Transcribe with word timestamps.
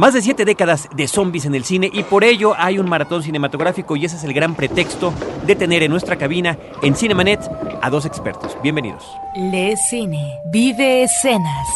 Más 0.00 0.14
de 0.14 0.22
siete 0.22 0.46
décadas 0.46 0.88
de 0.96 1.06
zombies 1.06 1.44
en 1.44 1.54
el 1.54 1.62
cine 1.62 1.90
y 1.92 2.04
por 2.04 2.24
ello 2.24 2.54
hay 2.56 2.78
un 2.78 2.88
maratón 2.88 3.22
cinematográfico 3.22 3.96
y 3.96 4.06
ese 4.06 4.16
es 4.16 4.24
el 4.24 4.32
gran 4.32 4.54
pretexto 4.54 5.12
de 5.46 5.54
tener 5.54 5.82
en 5.82 5.90
nuestra 5.90 6.16
cabina 6.16 6.56
en 6.82 6.96
Cinemanet 6.96 7.38
a 7.82 7.90
dos 7.90 8.06
expertos. 8.06 8.56
Bienvenidos. 8.62 9.04
Le 9.36 9.76
Cine, 9.76 10.40
vive 10.46 11.02
escenas. 11.02 11.68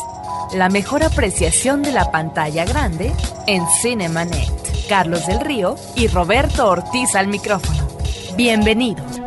La 0.54 0.70
mejor 0.70 1.02
apreciación 1.02 1.82
de 1.82 1.92
la 1.92 2.10
pantalla 2.10 2.64
grande 2.64 3.12
en 3.46 3.62
Cinemanet. 3.82 4.88
Carlos 4.88 5.26
del 5.26 5.40
Río 5.40 5.76
y 5.94 6.06
Roberto 6.06 6.66
Ortiz 6.66 7.14
al 7.16 7.28
micrófono. 7.28 7.86
Bienvenidos. 8.38 9.23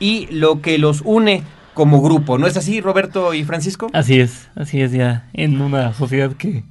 y 0.00 0.26
lo 0.30 0.60
que 0.60 0.78
los 0.78 1.02
une 1.04 1.42
como 1.74 2.02
grupo. 2.02 2.38
¿No 2.38 2.46
es 2.46 2.56
así, 2.56 2.80
Roberto 2.80 3.34
y 3.34 3.44
Francisco? 3.44 3.88
Así 3.92 4.20
es, 4.20 4.48
así 4.56 4.80
es 4.80 4.92
ya, 4.92 5.28
en 5.32 5.60
una 5.60 5.94
sociedad 5.94 6.32
que 6.32 6.64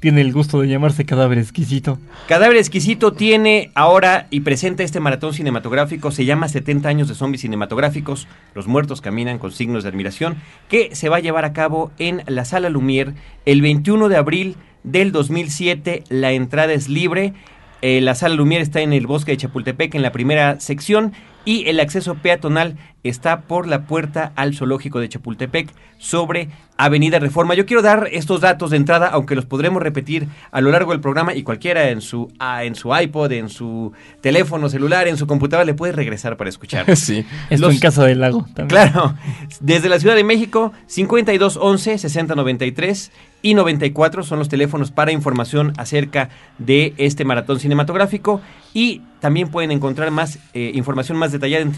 tiene 0.00 0.22
el 0.22 0.32
gusto 0.32 0.60
de 0.60 0.68
llamarse 0.68 1.04
Cadáver 1.04 1.38
Exquisito. 1.38 1.98
Cadáver 2.26 2.56
Exquisito 2.56 3.12
tiene 3.12 3.70
ahora 3.74 4.26
y 4.30 4.40
presenta 4.40 4.82
este 4.82 4.98
maratón 4.98 5.34
cinematográfico, 5.34 6.10
se 6.10 6.24
llama 6.24 6.48
70 6.48 6.88
años 6.88 7.08
de 7.08 7.14
zombies 7.14 7.42
cinematográficos, 7.42 8.26
los 8.54 8.66
muertos 8.66 9.00
caminan 9.00 9.38
con 9.38 9.52
signos 9.52 9.82
de 9.82 9.90
admiración, 9.90 10.36
que 10.68 10.94
se 10.94 11.08
va 11.08 11.18
a 11.18 11.20
llevar 11.20 11.44
a 11.44 11.52
cabo 11.52 11.90
en 11.98 12.22
la 12.26 12.44
Sala 12.44 12.70
Lumière 12.70 13.14
el 13.44 13.60
21 13.60 14.08
de 14.08 14.16
abril 14.16 14.56
del 14.82 15.12
2007, 15.12 16.04
la 16.08 16.32
entrada 16.32 16.72
es 16.72 16.88
libre. 16.88 17.34
Eh, 17.82 18.00
la 18.02 18.14
sala 18.14 18.34
Lumière 18.34 18.60
está 18.60 18.80
en 18.82 18.92
el 18.92 19.06
bosque 19.06 19.32
de 19.32 19.38
Chapultepec 19.38 19.94
en 19.94 20.02
la 20.02 20.12
primera 20.12 20.60
sección 20.60 21.12
y 21.44 21.68
el 21.68 21.80
acceso 21.80 22.14
peatonal 22.16 22.76
está 23.02 23.42
por 23.42 23.66
la 23.66 23.82
puerta 23.82 24.32
al 24.36 24.54
zoológico 24.54 25.00
de 25.00 25.08
Chapultepec 25.08 25.72
sobre 25.98 26.48
Avenida 26.76 27.18
Reforma. 27.18 27.54
Yo 27.54 27.66
quiero 27.66 27.82
dar 27.82 28.08
estos 28.10 28.40
datos 28.40 28.70
de 28.70 28.78
entrada, 28.78 29.08
aunque 29.08 29.34
los 29.34 29.44
podremos 29.44 29.82
repetir 29.82 30.28
a 30.50 30.62
lo 30.62 30.70
largo 30.70 30.92
del 30.92 31.00
programa 31.00 31.34
y 31.34 31.42
cualquiera 31.42 31.90
en 31.90 32.00
su, 32.00 32.32
ah, 32.38 32.64
en 32.64 32.74
su 32.74 32.94
iPod, 32.94 33.32
en 33.32 33.50
su 33.50 33.92
teléfono 34.22 34.68
celular, 34.70 35.06
en 35.06 35.18
su 35.18 35.26
computadora 35.26 35.66
le 35.66 35.74
puede 35.74 35.92
regresar 35.92 36.36
para 36.36 36.48
escuchar. 36.48 36.86
Sí, 37.00 37.24
esto 37.48 37.70
en 37.70 37.78
Casa 37.78 38.04
del 38.04 38.20
Lago 38.20 38.46
también. 38.54 38.68
Claro, 38.68 39.14
desde 39.60 39.88
la 39.88 39.98
Ciudad 39.98 40.14
de 40.14 40.24
México, 40.24 40.72
5211 40.86 41.98
6093 41.98 43.10
y 43.42 43.54
94 43.54 44.22
son 44.22 44.38
los 44.38 44.48
teléfonos 44.48 44.90
para 44.90 45.12
información 45.12 45.72
acerca 45.76 46.28
de 46.58 46.94
este 46.98 47.24
maratón 47.24 47.58
cinematográfico 47.58 48.40
y 48.74 49.00
también 49.20 49.48
pueden 49.48 49.70
encontrar 49.70 50.10
más 50.10 50.38
eh, 50.54 50.72
información 50.74 51.18
más 51.18 51.32
detallada 51.32 51.62
en 51.62 51.72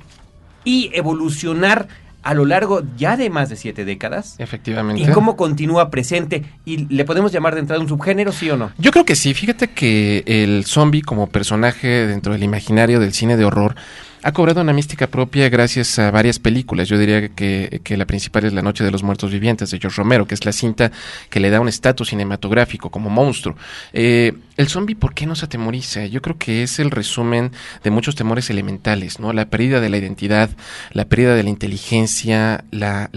y 0.65 0.91
evolucionar 0.95 1.87
a 2.23 2.35
lo 2.35 2.45
largo 2.45 2.83
ya 2.97 3.17
de 3.17 3.31
más 3.31 3.49
de 3.49 3.57
siete 3.57 3.85
décadas. 3.85 4.37
Efectivamente. 4.39 5.03
Y 5.03 5.07
cómo 5.13 5.37
continúa 5.37 5.91
presente. 5.91 6.45
¿Y 6.65 6.87
le 6.93 7.05
podemos 7.05 7.33
llamar 7.33 7.55
de 7.55 7.61
entrada 7.61 7.81
un 7.81 7.89
subgénero, 7.89 8.33
sí 8.33 8.51
o 8.51 8.57
no? 8.57 8.73
Yo 8.79 8.91
creo 8.91 9.05
que 9.05 9.17
sí. 9.17 9.35
Fíjate 9.35 9.69
que 9.69 10.23
el 10.27 10.65
zombie 10.67 11.03
como 11.03 11.29
personaje 11.29 12.07
dentro 12.07 12.33
del 12.33 12.43
imaginario 12.43 13.01
del 13.01 13.13
cine 13.13 13.37
de 13.37 13.45
horror 13.45 13.75
ha 14.23 14.33
cobrado 14.33 14.61
una 14.61 14.73
mística 14.73 15.07
propia 15.07 15.49
gracias 15.49 15.99
a 15.99 16.11
varias 16.11 16.39
películas. 16.39 16.89
Yo 16.89 16.99
diría 16.99 17.29
que, 17.29 17.97
la 17.97 18.07
principal 18.07 18.45
es 18.45 18.53
La 18.53 18.63
Noche 18.63 18.85
de 18.85 18.91
los 18.91 19.03
Muertos 19.03 19.31
Vivientes 19.31 19.71
de 19.71 19.79
George 19.79 19.97
Romero, 19.97 20.27
que 20.27 20.35
es 20.35 20.45
la 20.45 20.53
cinta 20.53 20.93
que 21.29 21.41
le 21.41 21.51
da 21.51 21.61
un 21.61 21.69
estatus 21.69 22.09
cinematográfico 22.09 22.91
como 22.91 23.11
monstruo. 23.11 23.57
Eh, 23.93 24.33
el 24.57 24.69
zombie, 24.69 24.95
¿por 24.95 25.15
qué 25.15 25.27
nos 25.27 25.43
atemoriza? 25.43 26.07
Yo 26.07 26.21
creo 26.21 26.37
que 26.37 26.63
es 26.63 26.79
el 26.79 26.91
resumen 26.91 27.53
de 27.83 27.91
muchos 27.91 28.15
temores 28.15 28.51
elementales, 28.51 29.19
¿no? 29.19 29.33
La 29.33 29.47
pérdida 29.47 29.81
de 29.81 29.89
la 29.89 29.97
identidad, 29.97 30.51
la 30.93 31.07
pérdida 31.07 31.35
de 31.35 31.43
la 31.43 31.51
inteligencia, 31.51 32.65
la, 32.71 33.09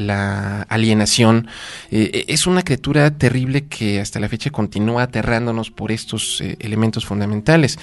alienación. 0.70 1.48
Eh, 1.92 2.26
es 2.28 2.48
una 2.48 2.64
criatura 2.64 3.12
terrible 3.12 3.66
que 3.66 4.00
hasta 4.00 4.20
la 4.20 4.30
fecha 4.30 4.52
continúa 4.52 5.04
aterrándonos 5.04 5.70
por 5.70 5.92
estos 5.92 6.40
eh, 6.42 6.56
elementos 6.60 7.06
fundamentales 7.06 7.78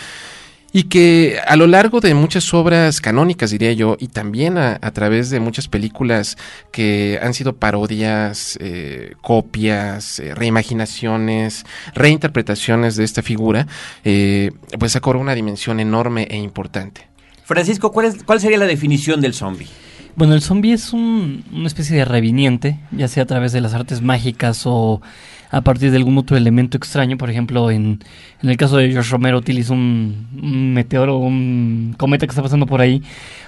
y 0.72 0.84
que 0.84 1.38
a 1.46 1.56
lo 1.56 1.67
largo 1.67 2.00
de 2.00 2.14
muchas 2.14 2.55
obras 2.55 3.00
canónicas, 3.00 3.50
diría 3.50 3.72
yo, 3.72 3.96
y 3.99 4.08
también 4.08 4.56
a, 4.58 4.78
través 4.93 5.31
de 5.31 5.40
muchas 5.40 5.69
películas 5.69 6.38
que 6.72 7.19
han 7.22 7.34
sido 7.34 7.56
parodias, 7.56 8.56
eh, 8.61 9.14
copias, 9.20 10.19
eh, 10.20 10.34
reimaginaciones, 10.34 11.64
reinterpretaciones 11.94 12.96
de 12.96 13.05
esta 13.05 13.22
figura, 13.22 13.67
eh, 14.05 14.52
pues 14.78 14.96
ha 14.96 15.00
una 15.19 15.34
dimensión 15.34 15.81
enorme 15.81 16.28
e 16.31 16.37
importante. 16.37 17.08
Francisco, 17.44 17.90
¿cuál, 17.90 18.06
es, 18.06 18.22
¿cuál 18.22 18.40
sería 18.40 18.58
la 18.58 18.67
definición 18.67 19.20
del 19.20 19.34
zombie? 19.34 19.67
Bueno, 20.17 20.35
el 20.35 20.43
zombie 20.43 20.73
es 20.73 20.93
un- 20.93 21.45
una 21.53 21.67
especie 21.67 21.97
de 21.97 22.05
reviniente, 22.05 22.79
ya 22.93 23.09
sea 23.09 23.23
a 23.23 23.27
través 23.27 23.53
de 23.53 23.61
las 23.61 23.75
artes 23.75 24.03
mágicas 24.03 24.62
o 24.67 25.01
a 25.53 25.62
partir 25.62 25.91
de 25.91 25.97
algún 25.97 26.17
otro 26.19 26.37
elemento 26.37 26.77
extraño. 26.77 27.17
Por 27.17 27.31
ejemplo, 27.31 27.71
en, 27.71 28.01
en 28.43 28.51
el 28.51 28.57
caso 28.57 28.77
de 28.77 28.91
George 28.91 29.11
Romero 29.11 29.39
utiliza 29.39 29.73
un, 29.73 30.29
un 30.41 30.75
meteoro, 30.75 31.19
un 31.19 31.95
cometa 31.97 32.27
que 32.27 32.31
está 32.31 32.43
pasando 32.43 32.67
por 32.67 32.81
ahí. 32.81 33.03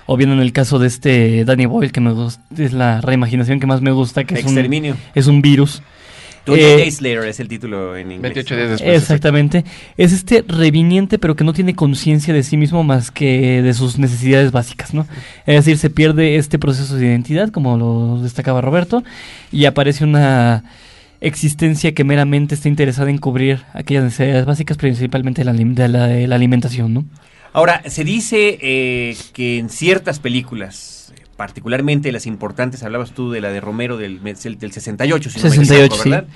O 0.06 0.16
bien 0.16 0.30
en 0.30 0.40
el 0.40 0.52
caso 0.52 0.78
de 0.80 0.88
este 0.88 1.44
Danny 1.44 1.66
Boyle, 1.66 1.92
que 1.92 2.00
me 2.00 2.12
gusta, 2.12 2.42
es 2.58 2.72
la 2.72 3.00
reimaginación 3.00 3.60
que 3.60 3.66
más 3.68 3.80
me 3.82 3.92
gusta, 3.92 4.24
que 4.24 4.34
es 4.34 4.42
un, 4.44 4.48
Exterminio. 4.50 4.96
es 5.14 5.26
un 5.28 5.42
virus. 5.42 5.80
20 6.46 6.74
Eh, 6.74 6.76
Days 6.78 7.00
Later 7.00 7.24
es 7.24 7.40
el 7.40 7.48
título 7.48 7.96
en 7.96 8.12
inglés. 8.12 8.34
28 8.34 8.56
días 8.56 8.70
después. 8.70 9.02
Exactamente. 9.02 9.64
Es 9.96 10.12
este 10.12 10.44
reviniente, 10.46 11.18
pero 11.18 11.36
que 11.36 11.44
no 11.44 11.52
tiene 11.52 11.74
conciencia 11.74 12.34
de 12.34 12.42
sí 12.42 12.56
mismo 12.56 12.82
más 12.82 13.10
que 13.10 13.62
de 13.62 13.74
sus 13.74 13.98
necesidades 13.98 14.50
básicas, 14.52 14.92
¿no? 14.94 15.06
Es 15.46 15.64
decir, 15.64 15.78
se 15.78 15.90
pierde 15.90 16.36
este 16.36 16.58
proceso 16.58 16.96
de 16.96 17.06
identidad, 17.06 17.50
como 17.50 17.76
lo 17.76 18.20
destacaba 18.22 18.60
Roberto, 18.60 19.02
y 19.52 19.66
aparece 19.66 20.04
una 20.04 20.64
existencia 21.20 21.94
que 21.94 22.02
meramente 22.04 22.54
está 22.56 22.68
interesada 22.68 23.08
en 23.08 23.18
cubrir 23.18 23.60
aquellas 23.74 24.04
necesidades 24.04 24.44
básicas, 24.44 24.76
principalmente 24.76 25.44
la, 25.44 25.52
de 25.52 25.88
la, 25.88 26.06
de 26.08 26.26
la 26.26 26.34
alimentación, 26.34 26.92
¿no? 26.92 27.04
Ahora, 27.52 27.82
se 27.86 28.02
dice 28.02 28.58
eh, 28.62 29.16
que 29.32 29.58
en 29.58 29.68
ciertas 29.68 30.18
películas, 30.18 31.01
particularmente 31.36 32.12
las 32.12 32.26
importantes, 32.26 32.82
hablabas 32.82 33.12
tú 33.12 33.30
de 33.30 33.40
la 33.40 33.50
de 33.50 33.60
Romero 33.60 33.96
del, 33.96 34.22
del, 34.22 34.58
del 34.58 34.72
68, 34.72 35.30
si 35.30 35.38
no 35.38 35.44
me 35.44 35.50
68, 35.50 35.84
equivoco, 35.84 36.10
¿verdad? 36.10 36.28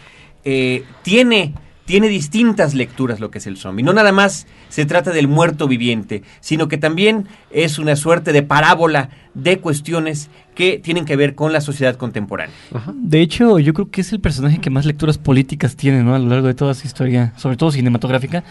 Eh, 0.44 0.84
tiene, 1.02 1.54
tiene 1.86 2.08
distintas 2.08 2.74
lecturas 2.74 3.20
lo 3.20 3.30
que 3.30 3.38
es 3.38 3.46
el 3.46 3.56
zombie. 3.56 3.82
No 3.82 3.92
nada 3.92 4.12
más 4.12 4.46
se 4.68 4.86
trata 4.86 5.10
del 5.10 5.28
muerto 5.28 5.68
viviente, 5.68 6.22
sino 6.40 6.68
que 6.68 6.78
también 6.78 7.26
es 7.50 7.78
una 7.78 7.96
suerte 7.96 8.32
de 8.32 8.42
parábola 8.42 9.10
de 9.34 9.58
cuestiones 9.58 10.30
que 10.54 10.78
tienen 10.78 11.04
que 11.04 11.16
ver 11.16 11.34
con 11.34 11.52
la 11.52 11.60
sociedad 11.60 11.96
contemporánea. 11.96 12.54
De 12.94 13.20
hecho, 13.20 13.58
yo 13.58 13.74
creo 13.74 13.90
que 13.90 14.00
es 14.00 14.12
el 14.12 14.20
personaje 14.20 14.58
que 14.58 14.70
más 14.70 14.86
lecturas 14.86 15.18
políticas 15.18 15.76
tiene, 15.76 16.02
¿no? 16.02 16.14
A 16.14 16.18
lo 16.18 16.28
largo 16.28 16.46
de 16.46 16.54
toda 16.54 16.74
su 16.74 16.86
historia, 16.86 17.32
sobre 17.36 17.56
todo 17.56 17.70
cinematográfica. 17.70 18.44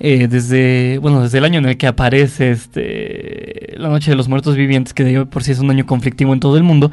Eh, 0.00 0.26
desde, 0.28 0.98
bueno, 0.98 1.22
desde 1.22 1.38
el 1.38 1.44
año 1.44 1.58
en 1.60 1.66
el 1.66 1.76
que 1.76 1.86
aparece 1.86 2.50
este, 2.50 3.74
La 3.76 3.88
Noche 3.88 4.10
de 4.10 4.16
los 4.16 4.28
Muertos 4.28 4.56
Vivientes, 4.56 4.92
que 4.92 5.04
de 5.04 5.26
por 5.26 5.44
sí 5.44 5.52
es 5.52 5.60
un 5.60 5.70
año 5.70 5.86
conflictivo 5.86 6.32
en 6.32 6.40
todo 6.40 6.56
el 6.56 6.62
mundo. 6.62 6.90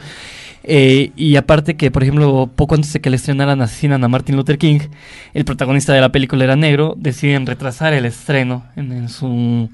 Eh, 0.64 1.12
y 1.16 1.36
aparte 1.38 1.76
que, 1.76 1.90
por 1.90 2.04
ejemplo, 2.04 2.50
poco 2.56 2.76
antes 2.76 2.94
de 2.94 3.02
que 3.02 3.10
le 3.10 3.16
estrenaran 3.16 3.62
asesinan 3.62 4.04
a 4.04 4.08
Martin 4.08 4.36
Luther 4.36 4.58
King, 4.58 4.80
el 5.34 5.46
protagonista 5.46 5.94
de 5.94 6.02
la 6.02 6.12
película 6.12 6.44
era 6.44 6.56
negro, 6.56 6.94
deciden 6.98 7.48
retrasar 7.48 7.94
el 7.94 8.06
estreno 8.06 8.64
en, 8.76 8.92
en 8.92 9.10
su 9.10 9.70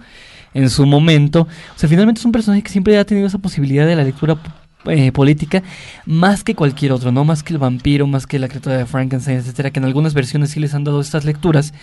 en 0.54 0.70
su 0.70 0.86
momento. 0.86 1.42
O 1.42 1.80
sea, 1.80 1.88
finalmente 1.88 2.20
es 2.20 2.26
un 2.26 2.32
personaje 2.32 2.64
que 2.64 2.72
siempre 2.72 2.98
ha 2.98 3.06
tenido 3.06 3.28
esa 3.28 3.38
posibilidad 3.38 3.86
de 3.86 3.96
la 3.96 4.04
lectura 4.04 4.38
eh, 4.86 5.12
política 5.12 5.64
más 6.06 6.44
que 6.44 6.56
cualquier 6.56 6.92
otro, 6.92 7.12
no 7.12 7.26
más 7.26 7.44
que 7.44 7.54
el 7.54 7.60
vampiro, 7.60 8.08
más 8.08 8.26
que 8.26 8.40
la 8.40 8.48
criatura 8.48 8.78
de 8.78 8.86
Frankenstein, 8.86 9.38
etcétera, 9.38 9.72
que 9.72 9.80
en 9.80 9.86
algunas 9.86 10.14
versiones 10.14 10.52
sí 10.52 10.60
les 10.60 10.74
han 10.74 10.84
dado 10.84 11.02
estas 11.02 11.26
lecturas, 11.26 11.74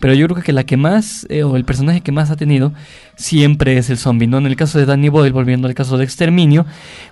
pero 0.00 0.14
yo 0.14 0.26
creo 0.28 0.42
que 0.42 0.52
la 0.52 0.64
que 0.64 0.76
más, 0.76 1.26
eh, 1.28 1.42
o 1.44 1.56
el 1.56 1.64
personaje 1.64 2.00
que 2.00 2.12
más 2.12 2.30
ha 2.30 2.36
tenido, 2.36 2.72
siempre 3.16 3.76
es 3.78 3.90
el 3.90 3.98
zombie, 3.98 4.26
¿no? 4.26 4.38
En 4.38 4.46
el 4.46 4.56
caso 4.56 4.78
de 4.78 4.86
Danny 4.86 5.08
Boyle, 5.08 5.32
volviendo 5.32 5.68
al 5.68 5.74
caso 5.74 5.98
de 5.98 6.04
Exterminio, 6.04 6.66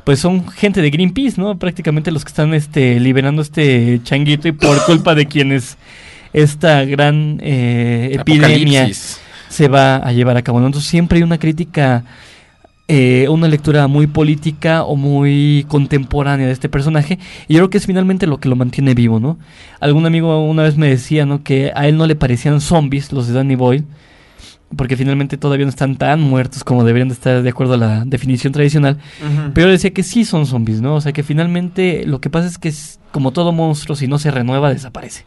pues 0.05 0.19
son 0.19 0.49
gente 0.49 0.83
de 0.83 0.91
Greenpeace, 0.91 1.41
¿no? 1.41 1.59
Prácticamente 1.59 2.11
los 2.11 2.25
que 2.25 2.31
están 2.31 2.55
este, 2.55 2.99
liberando 2.99 3.43
este 3.43 4.01
changuito 4.03 4.49
y 4.49 4.53
por 4.53 4.85
culpa 4.85 5.15
de 5.15 5.27
quienes 5.27 5.77
esta 6.33 6.85
gran 6.85 7.39
eh, 7.43 8.11
epidemia 8.13 8.89
se 9.49 9.69
va 9.69 9.97
a 9.97 10.13
llevar 10.13 10.37
a 10.37 10.43
cabo. 10.43 10.61
¿no? 10.61 10.67
Entonces 10.67 10.91
siempre 10.91 11.17
hay 11.17 11.23
una 11.23 11.39
crítica, 11.39 12.05
eh, 12.89 13.27
una 13.29 13.49
lectura 13.49 13.89
muy 13.89 14.07
política 14.07 14.85
o 14.85 14.95
muy 14.95 15.65
contemporánea 15.69 16.47
de 16.47 16.53
este 16.53 16.69
personaje. 16.69 17.19
Y 17.49 17.55
yo 17.55 17.61
creo 17.61 17.71
que 17.71 17.79
es 17.79 17.87
finalmente 17.87 18.27
lo 18.27 18.39
que 18.39 18.49
lo 18.49 18.57
mantiene 18.57 18.95
vivo, 18.95 19.19
¿no? 19.19 19.39
Algún 19.81 20.07
amigo 20.07 20.45
una 20.45 20.63
vez 20.63 20.77
me 20.77 20.89
decía, 20.89 21.27
¿no? 21.27 21.43
Que 21.43 21.73
a 21.75 21.89
él 21.89 21.97
no 21.97 22.07
le 22.07 22.15
parecían 22.15 22.61
zombies 22.61 23.13
los 23.13 23.27
de 23.27 23.35
Danny 23.35 23.57
Boyle. 23.57 23.85
Porque 24.75 24.97
finalmente 24.97 25.37
todavía 25.37 25.65
no 25.65 25.71
están 25.71 25.97
tan 25.97 26.21
muertos 26.21 26.65
como 26.65 26.83
deberían 26.83 27.09
de 27.09 27.15
estar 27.15 27.43
de 27.43 27.49
acuerdo 27.49 27.75
a 27.75 27.77
la 27.77 28.05
definición 28.05 28.53
tradicional. 28.53 28.99
Pero 29.55 29.69
decía 29.71 29.91
que 29.91 30.03
sí 30.03 30.25
son 30.25 30.47
zombies, 30.47 30.81
¿no? 30.81 30.97
O 30.97 31.01
sea 31.01 31.13
que 31.13 31.23
finalmente 31.23 32.05
lo 32.05 32.21
que 32.21 32.31
pasa 32.31 32.49
es 32.49 32.59
que 32.59 32.69
es 32.69 32.99
como 33.13 33.33
todo 33.33 33.53
monstruo, 33.53 33.97
si 33.97 34.09
no 34.09 34.19
se 34.19 34.31
renueva, 34.31 34.71
desaparece. 34.71 35.25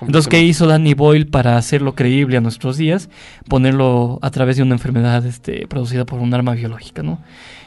Entonces, 0.00 0.28
¿qué 0.28 0.42
hizo 0.42 0.66
Danny 0.66 0.94
Boyle 0.94 1.26
para 1.26 1.58
hacerlo 1.58 1.94
creíble 1.94 2.38
a 2.38 2.40
nuestros 2.40 2.78
días? 2.78 3.10
Ponerlo 3.48 4.18
a 4.22 4.30
través 4.30 4.56
de 4.56 4.62
una 4.62 4.74
enfermedad 4.74 5.24
este, 5.26 5.66
producida 5.68 6.06
por 6.06 6.20
un 6.20 6.32
arma 6.32 6.54
biológica, 6.54 7.02
¿no? 7.02 7.20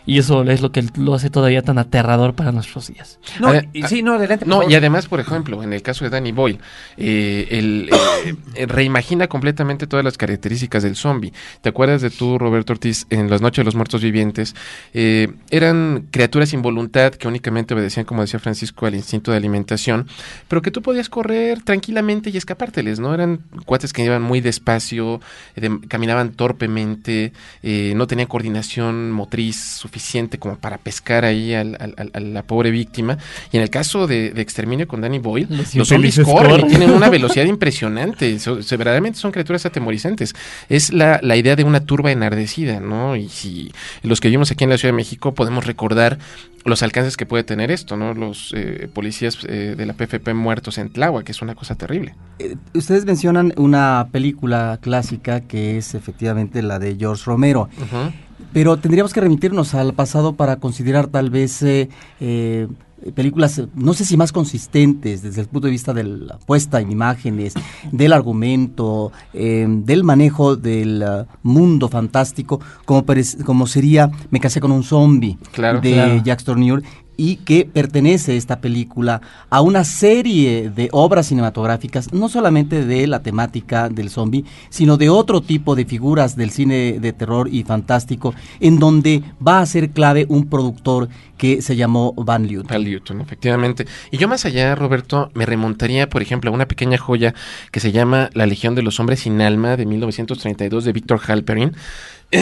Y 0.08 0.20
eso 0.20 0.44
es 0.44 0.62
lo 0.62 0.72
que 0.72 0.84
lo 0.98 1.16
hace 1.16 1.30
todavía 1.32 1.64
tan 1.64 1.80
aterrador 1.80 2.36
para 2.36 2.52
nuestros 2.52 2.88
días. 2.88 3.18
No, 3.40 3.50
Ade- 3.50 3.70
y- 3.74 3.82
sí, 3.84 4.04
no, 4.04 4.14
adelante. 4.14 4.46
No, 4.46 4.58
favor. 4.58 4.72
y 4.72 4.76
además, 4.76 5.08
por 5.08 5.20
ejemplo, 5.20 5.64
en 5.64 5.74
el 5.74 5.82
caso 5.82 6.04
de 6.06 6.12
Danny 6.12 6.32
Boyle, 6.32 6.60
eh, 6.98 7.48
él 7.50 7.90
eh, 8.26 8.36
eh, 8.54 8.66
reimagina 8.68 9.28
completamente 9.28 9.88
todas 9.88 10.06
las 10.06 10.16
características 10.18 10.84
del 10.84 10.96
zombie. 10.96 11.34
¿Te 11.62 11.70
acuerdas 11.70 12.04
de 12.04 12.12
tú, 12.12 12.38
Roberto 12.38 12.74
Ortiz, 12.74 13.08
en 13.10 13.32
Las 13.32 13.42
Noches 13.42 13.58
de 13.58 13.64
los 13.66 13.74
Muertos 13.74 14.04
Vivientes? 14.04 14.56
Eh, 14.94 15.34
eran 15.50 16.08
criaturas 16.12 16.50
sin 16.50 16.62
voluntad 16.62 17.12
que 17.14 17.28
únicamente 17.28 17.74
obedecían, 17.74 18.06
como 18.06 18.22
decía 18.22 18.40
Francisco, 18.40 18.86
al 18.86 18.94
instinto 18.94 19.32
de 19.32 19.38
alimentación, 19.38 20.08
pero 20.48 20.62
que 20.62 20.70
tú 20.70 20.84
podías 20.84 21.10
correr 21.10 21.64
tranquilamente 21.64 22.30
y 22.30 22.38
escapárteles, 22.38 23.00
¿no? 23.00 23.12
Eran 23.12 23.40
cuates 23.66 23.92
que 23.92 24.04
iban 24.06 24.22
muy 24.22 24.40
despacio, 24.40 25.20
eh, 25.56 25.62
de- 25.62 25.80
caminaban 25.88 26.34
torpemente, 26.34 27.34
eh, 27.64 27.94
no 27.96 28.06
tenían 28.06 28.28
coordinación 28.28 29.12
motriz 29.12 29.56
suficiente 29.56 29.95
como 30.40 30.58
para 30.58 30.78
pescar 30.78 31.26
ahí 31.26 31.54
al- 31.54 31.78
al- 31.80 31.94
al- 31.98 32.12
a 32.14 32.20
la 32.20 32.44
pobre 32.44 32.72
víctima. 32.72 33.18
Y 33.52 33.58
en 33.58 33.64
el 33.64 33.70
caso 33.70 34.08
de, 34.08 34.32
de 34.32 34.42
Exterminio 34.42 34.88
con 34.88 35.02
Danny 35.02 35.20
Boyle, 35.20 35.48
Los 35.50 35.76
los, 35.76 35.88
zombies 35.88 36.20
corren, 36.20 36.66
y 36.66 36.70
tienen 36.70 36.92
una 36.92 37.10
velocidad 37.18 37.46
impresionante. 37.46 38.38
So- 38.40 38.60
verdaderamente 38.78 39.20
son 39.20 39.32
criaturas 39.32 39.66
atemorizantes. 39.66 40.34
Es 40.70 40.92
la, 40.94 41.20
la 41.24 41.36
idea 41.36 41.56
de 41.56 41.64
una 41.64 41.82
turba 41.86 42.12
enardecida, 42.12 42.80
¿no? 42.80 43.16
Y 43.16 43.30
si 43.30 43.72
los 44.04 44.20
que 44.22 44.28
vivimos 44.28 44.52
aquí 44.52 44.64
en 44.64 44.70
la 44.70 44.78
Ciudad 44.78 44.94
de 44.94 44.98
México 44.98 45.34
podemos 45.34 45.66
recordar 45.66 46.18
los 46.66 46.82
alcances 46.82 47.16
que 47.16 47.26
puede 47.28 47.44
tener 47.44 47.70
esto, 47.70 47.96
¿no? 47.96 48.14
Los 48.16 48.52
eh, 48.56 48.90
policías 48.92 49.38
eh, 49.48 49.76
de 49.78 49.86
la 49.86 49.94
PFP 49.94 50.34
muertos 50.34 50.80
en 50.80 50.90
Tláhuac, 50.90 51.24
que 51.26 51.32
es 51.32 51.42
una 51.44 51.54
cosa 51.54 51.76
terrible. 51.76 52.16
Eh, 52.40 52.56
ustedes 52.74 53.06
mencionan 53.06 53.54
una 53.56 54.08
película 54.12 54.80
clásica 54.82 55.42
que 55.42 55.78
es 55.78 55.94
efectivamente 55.94 56.64
la 56.64 56.80
de 56.80 56.96
George 56.98 57.24
Romero, 57.26 57.70
Ujú. 57.78 58.12
Pero 58.54 58.78
tendríamos 58.78 59.14
que 59.14 59.22
remitirnos 59.22 59.74
al 59.74 59.94
pasado 59.94 60.34
para 60.34 60.58
considerar 60.58 61.08
tal 61.08 61.30
vez 61.30 61.62
eh, 61.64 61.90
eh, 62.20 62.68
películas, 63.14 63.62
no 63.76 63.94
sé 63.94 64.06
si 64.06 64.18
más 64.18 64.32
consistentes 64.32 65.22
desde 65.22 65.42
el 65.42 65.48
punto 65.48 65.68
de 65.68 65.72
vista 65.72 65.94
de 65.94 66.04
la 66.04 66.38
puesta 66.40 66.80
en 66.80 66.92
imágenes, 66.92 67.54
del 67.92 68.14
argumento, 68.14 69.12
eh, 69.34 69.66
del 69.68 70.04
manejo 70.04 70.56
del 70.56 71.04
ah, 71.04 71.28
mundo 71.44 71.88
fantástico, 71.90 72.60
como, 72.86 73.06
como 73.46 73.68
sería 73.68 74.10
Me 74.32 74.40
casé 74.40 74.60
con 74.60 74.72
un 74.72 74.84
zombie 74.84 75.38
Claro. 75.52 75.82
de 75.82 75.94
Claro. 75.94 76.22
Jacques 76.24 76.46
Tourneur 76.46 76.82
y 77.18 77.38
que 77.38 77.66
pertenece 77.66 78.38
esta 78.38 78.60
película 78.60 79.22
a 79.50 79.62
una 79.62 79.84
serie 79.84 80.70
de 80.70 80.90
obras 80.92 81.28
cinematográficas, 81.28 82.14
no 82.14 82.30
solamente 82.30 82.86
de 82.86 83.08
la 83.08 83.22
temática 83.22 83.90
del 83.90 84.10
zombie, 84.10 84.46
sino 84.70 84.98
de 84.98 85.10
otro 85.10 85.42
tipo 85.42 85.76
de 85.76 85.86
figuras 85.86 86.36
del 86.36 86.52
cine 86.52 87.00
de 87.00 87.14
terror 87.14 87.48
y 87.52 87.64
fantástico, 87.64 88.34
en 88.60 88.80
donde 88.80 89.24
va 89.46 89.60
a 89.60 89.66
ser 89.66 89.92
clave 89.92 90.26
un 90.30 90.48
productor 90.48 91.10
que 91.38 91.62
se 91.62 91.76
llamó 91.76 92.14
Van 92.14 92.48
Lute. 92.48 92.74
Val 92.74 92.86
Newton, 92.86 93.22
efectivamente. 93.22 93.86
Y 94.12 94.18
yo 94.18 94.28
más 94.28 94.46
allá, 94.46 94.76
Roberto, 94.76 95.32
me 95.34 95.46
remontaría, 95.46 96.10
por 96.10 96.22
ejemplo, 96.22 96.50
a 96.50 96.54
una 96.54 96.68
pequeña 96.68 96.98
joya 96.98 97.34
que 97.72 97.80
se 97.80 97.92
llama 97.92 98.30
La 98.34 98.46
Legión 98.46 98.76
de 98.76 98.84
los 98.84 99.00
Hombres 99.00 99.22
sin 99.22 99.42
Alma 99.42 99.76
de 99.76 99.86
1932 99.86 100.86
de 100.86 100.94
Víctor 100.94 101.20
Halperin, 101.28 101.74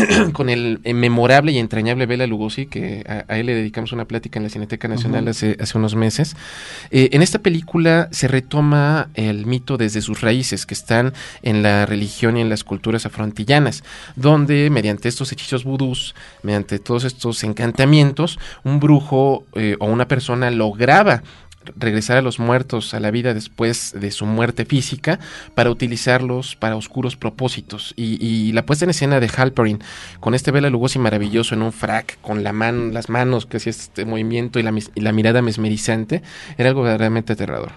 con 0.34 0.50
el 0.50 0.80
eh, 0.84 0.94
memorable 0.94 1.52
y 1.52 1.60
entrañable 1.60 2.06
Bela 2.06 2.28
Lugosi, 2.28 2.66
que 2.66 3.04
a, 3.08 3.32
a 3.32 3.38
él 3.38 3.48
le 3.48 3.56
dedicamos 3.56 3.92
una 3.92 4.06
plática 4.06 4.40
en 4.40 4.44
la 4.44 4.50
Cineteca 4.50 4.88
Nacional 4.88 5.28
hace 5.28 5.58
unos 5.76 5.96
meses. 5.96 6.36
Eh, 6.92 7.10
en 7.12 7.22
esta 7.22 7.40
película 7.40 8.10
se 8.12 8.28
retoma 8.28 9.10
el 9.14 9.46
mito 9.46 9.78
desde 9.78 10.02
sus 10.02 10.22
raíces, 10.22 10.66
que 10.66 10.74
están 10.74 11.14
en 11.42 11.64
la 11.64 11.86
religión 11.86 12.38
y 12.38 12.42
en 12.42 12.50
las 12.50 12.64
culturas 12.64 13.06
afrontillanas, 13.06 13.84
donde 14.16 14.70
mediante 14.70 15.10
estos 15.10 15.32
hechizos 15.32 15.64
vudús, 15.64 16.16
mediante 16.42 16.80
todos 16.80 17.04
estos 17.04 17.44
encantamientos, 17.44 18.40
un 18.64 18.80
brujo 18.80 19.46
eh, 19.56 19.76
o 19.80 19.86
una 19.86 20.08
persona 20.08 20.52
lograba 20.52 21.24
regresar 21.76 22.18
a 22.18 22.22
los 22.22 22.40
muertos 22.40 22.94
a 22.94 23.00
la 23.00 23.12
vida 23.12 23.34
después 23.34 23.94
de 24.00 24.12
su 24.12 24.26
muerte 24.26 24.66
física 24.66 25.20
para 25.56 25.70
utilizarlos 25.70 26.56
para 26.56 26.76
oscuros 26.76 27.16
propósitos 27.16 27.94
y, 27.96 28.52
la 28.54 28.66
puesta 28.66 28.86
en 28.86 28.92
escena 28.92 29.20
de 29.20 29.30
Halperin 29.30 29.80
con 30.20 30.34
este 30.34 30.52
Bela 30.52 30.70
Lugosi 30.70 31.00
maravilloso 31.00 31.56
en 31.56 31.62
un 31.62 31.72
frac 31.72 32.20
con 32.22 32.44
la 32.44 32.54
mano, 32.54 32.92
las 32.92 33.10
manos 33.10 33.46
que 33.46 33.58
hacía 33.58 33.72
este 33.72 34.06
movimiento 34.06 34.60
y 34.60 34.64
la, 34.64 34.74
y 34.96 35.02
la 35.02 35.12
mirada 35.12 35.42
mesmerizante 35.42 36.22
era 36.58 36.70
algo 36.70 36.84
verdaderamente 36.84 37.34
aterrador. 37.34 37.72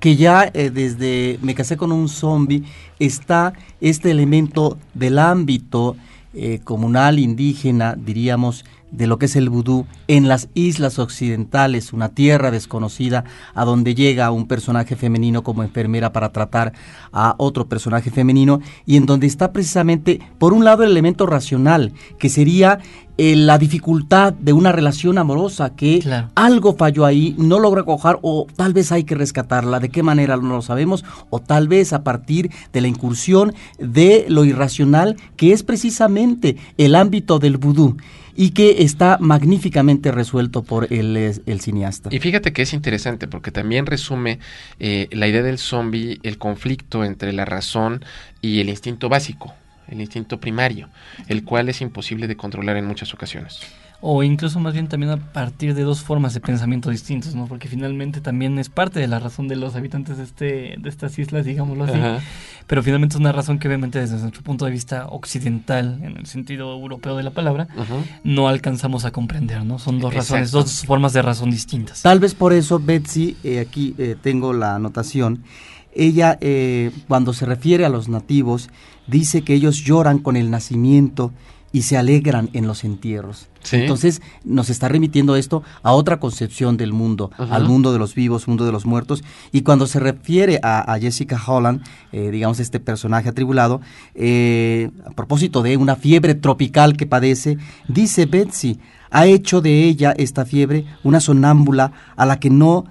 que 0.00 0.16
ya 0.16 0.50
eh, 0.52 0.70
desde 0.70 1.38
Me 1.42 1.54
casé 1.54 1.76
con 1.76 1.90
un 1.92 2.08
zombie 2.08 2.64
está 2.98 3.54
este 3.80 4.10
elemento 4.10 4.78
del 4.94 5.18
ámbito 5.18 5.96
eh, 6.36 6.58
comunal 6.64 7.20
indígena, 7.20 7.94
diríamos, 7.96 8.64
de 8.96 9.06
lo 9.06 9.18
que 9.18 9.26
es 9.26 9.36
el 9.36 9.50
vudú 9.50 9.86
en 10.08 10.28
las 10.28 10.48
islas 10.54 10.98
occidentales, 10.98 11.92
una 11.92 12.10
tierra 12.10 12.50
desconocida, 12.50 13.24
a 13.54 13.64
donde 13.64 13.94
llega 13.94 14.30
un 14.30 14.46
personaje 14.46 14.96
femenino 14.96 15.42
como 15.42 15.62
enfermera 15.62 16.12
para 16.12 16.32
tratar 16.32 16.72
a 17.12 17.34
otro 17.38 17.66
personaje 17.68 18.10
femenino, 18.10 18.60
y 18.86 18.96
en 18.96 19.06
donde 19.06 19.26
está 19.26 19.52
precisamente, 19.52 20.20
por 20.38 20.52
un 20.52 20.64
lado, 20.64 20.82
el 20.82 20.90
elemento 20.90 21.26
racional, 21.26 21.92
que 22.18 22.28
sería 22.28 22.78
eh, 23.16 23.36
la 23.36 23.58
dificultad 23.58 24.32
de 24.32 24.52
una 24.52 24.72
relación 24.72 25.18
amorosa, 25.18 25.70
que 25.76 26.00
Claro. 26.00 26.30
algo 26.34 26.74
falló 26.74 27.04
ahí, 27.04 27.36
no 27.38 27.60
logra 27.60 27.84
cojar, 27.84 28.18
o 28.22 28.46
tal 28.56 28.72
vez 28.72 28.90
hay 28.90 29.04
que 29.04 29.14
rescatarla, 29.14 29.78
de 29.78 29.88
qué 29.88 30.02
manera 30.02 30.36
no 30.36 30.48
lo 30.56 30.62
sabemos, 30.62 31.04
o 31.30 31.38
tal 31.38 31.68
vez 31.68 31.92
a 31.92 32.02
partir 32.02 32.50
de 32.72 32.80
la 32.80 32.88
incursión 32.88 33.54
de 33.78 34.26
lo 34.28 34.44
irracional, 34.44 35.16
que 35.36 35.52
es 35.52 35.62
precisamente 35.62 36.56
el 36.76 36.96
ámbito 36.96 37.38
del 37.38 37.56
vudú 37.56 37.96
y 38.36 38.50
que 38.50 38.82
está 38.82 39.18
magníficamente 39.20 40.10
resuelto 40.12 40.62
por 40.62 40.92
el, 40.92 41.16
el 41.16 41.60
cineasta. 41.60 42.08
Y 42.12 42.18
fíjate 42.18 42.52
que 42.52 42.62
es 42.62 42.72
interesante 42.72 43.28
porque 43.28 43.50
también 43.50 43.86
resume 43.86 44.38
eh, 44.78 45.08
la 45.12 45.28
idea 45.28 45.42
del 45.42 45.58
zombie, 45.58 46.18
el 46.22 46.38
conflicto 46.38 47.04
entre 47.04 47.32
la 47.32 47.44
razón 47.44 48.04
y 48.40 48.60
el 48.60 48.68
instinto 48.68 49.08
básico, 49.08 49.54
el 49.88 50.00
instinto 50.00 50.40
primario, 50.40 50.88
el 51.28 51.44
cual 51.44 51.68
es 51.68 51.80
imposible 51.80 52.26
de 52.26 52.36
controlar 52.36 52.76
en 52.76 52.86
muchas 52.86 53.12
ocasiones. 53.14 53.60
O 54.06 54.22
incluso 54.22 54.60
más 54.60 54.74
bien 54.74 54.86
también 54.86 55.12
a 55.12 55.16
partir 55.16 55.74
de 55.74 55.82
dos 55.82 56.02
formas 56.02 56.34
de 56.34 56.40
pensamiento 56.40 56.90
distintos, 56.90 57.34
¿no? 57.34 57.46
Porque 57.46 57.68
finalmente 57.68 58.20
también 58.20 58.58
es 58.58 58.68
parte 58.68 59.00
de 59.00 59.06
la 59.06 59.18
razón 59.18 59.48
de 59.48 59.56
los 59.56 59.76
habitantes 59.76 60.18
de, 60.18 60.24
este, 60.24 60.74
de 60.78 60.88
estas 60.90 61.18
islas, 61.18 61.46
digámoslo 61.46 61.84
así. 61.84 61.98
Ajá. 61.98 62.20
Pero 62.66 62.82
finalmente 62.82 63.14
es 63.14 63.20
una 63.20 63.32
razón 63.32 63.58
que 63.58 63.66
obviamente 63.68 63.98
desde 63.98 64.18
nuestro 64.18 64.42
punto 64.42 64.66
de 64.66 64.72
vista 64.72 65.06
occidental, 65.06 66.00
en 66.02 66.18
el 66.18 66.26
sentido 66.26 66.72
europeo 66.72 67.16
de 67.16 67.22
la 67.22 67.30
palabra, 67.30 67.66
no 68.24 68.48
alcanzamos 68.48 69.06
a 69.06 69.10
comprender, 69.10 69.64
¿no? 69.64 69.78
Son 69.78 69.98
dos 70.00 70.12
razones, 70.12 70.50
dos 70.50 70.84
formas 70.84 71.12
de 71.14 71.22
razón 71.22 71.50
distintas. 71.50 72.02
Tal 72.02 72.20
vez 72.20 72.34
por 72.34 72.52
eso 72.52 72.78
Betsy, 72.78 73.36
eh, 73.42 73.60
aquí 73.60 73.94
eh, 73.96 74.16
tengo 74.20 74.52
la 74.52 74.74
anotación, 74.74 75.44
ella 75.94 76.38
eh, 76.40 76.90
cuando 77.08 77.32
se 77.32 77.46
refiere 77.46 77.84
a 77.84 77.88
los 77.88 78.08
nativos 78.08 78.70
dice 79.06 79.42
que 79.42 79.54
ellos 79.54 79.78
lloran 79.84 80.18
con 80.18 80.36
el 80.36 80.50
nacimiento 80.50 81.32
y 81.74 81.82
se 81.82 81.96
alegran 81.96 82.50
en 82.52 82.68
los 82.68 82.84
entierros. 82.84 83.48
Sí. 83.64 83.78
Entonces 83.78 84.22
nos 84.44 84.70
está 84.70 84.86
remitiendo 84.88 85.34
esto 85.34 85.64
a 85.82 85.92
otra 85.92 86.20
concepción 86.20 86.76
del 86.76 86.92
mundo, 86.92 87.32
Ajá. 87.36 87.52
al 87.56 87.64
mundo 87.64 87.92
de 87.92 87.98
los 87.98 88.14
vivos, 88.14 88.46
mundo 88.46 88.64
de 88.64 88.70
los 88.70 88.86
muertos. 88.86 89.24
Y 89.50 89.62
cuando 89.62 89.88
se 89.88 89.98
refiere 89.98 90.60
a, 90.62 90.92
a 90.92 91.00
Jessica 91.00 91.42
Holland, 91.44 91.82
eh, 92.12 92.30
digamos 92.30 92.60
este 92.60 92.78
personaje 92.78 93.28
atribulado, 93.28 93.80
eh, 94.14 94.92
a 95.04 95.10
propósito 95.10 95.62
de 95.62 95.76
una 95.76 95.96
fiebre 95.96 96.36
tropical 96.36 96.96
que 96.96 97.06
padece, 97.06 97.58
dice 97.88 98.26
Betsy, 98.26 98.78
ha 99.10 99.26
hecho 99.26 99.60
de 99.60 99.82
ella 99.82 100.14
esta 100.16 100.44
fiebre 100.44 100.84
una 101.02 101.18
sonámbula 101.18 101.90
a 102.14 102.24
la 102.24 102.38
que 102.38 102.50
no, 102.50 102.84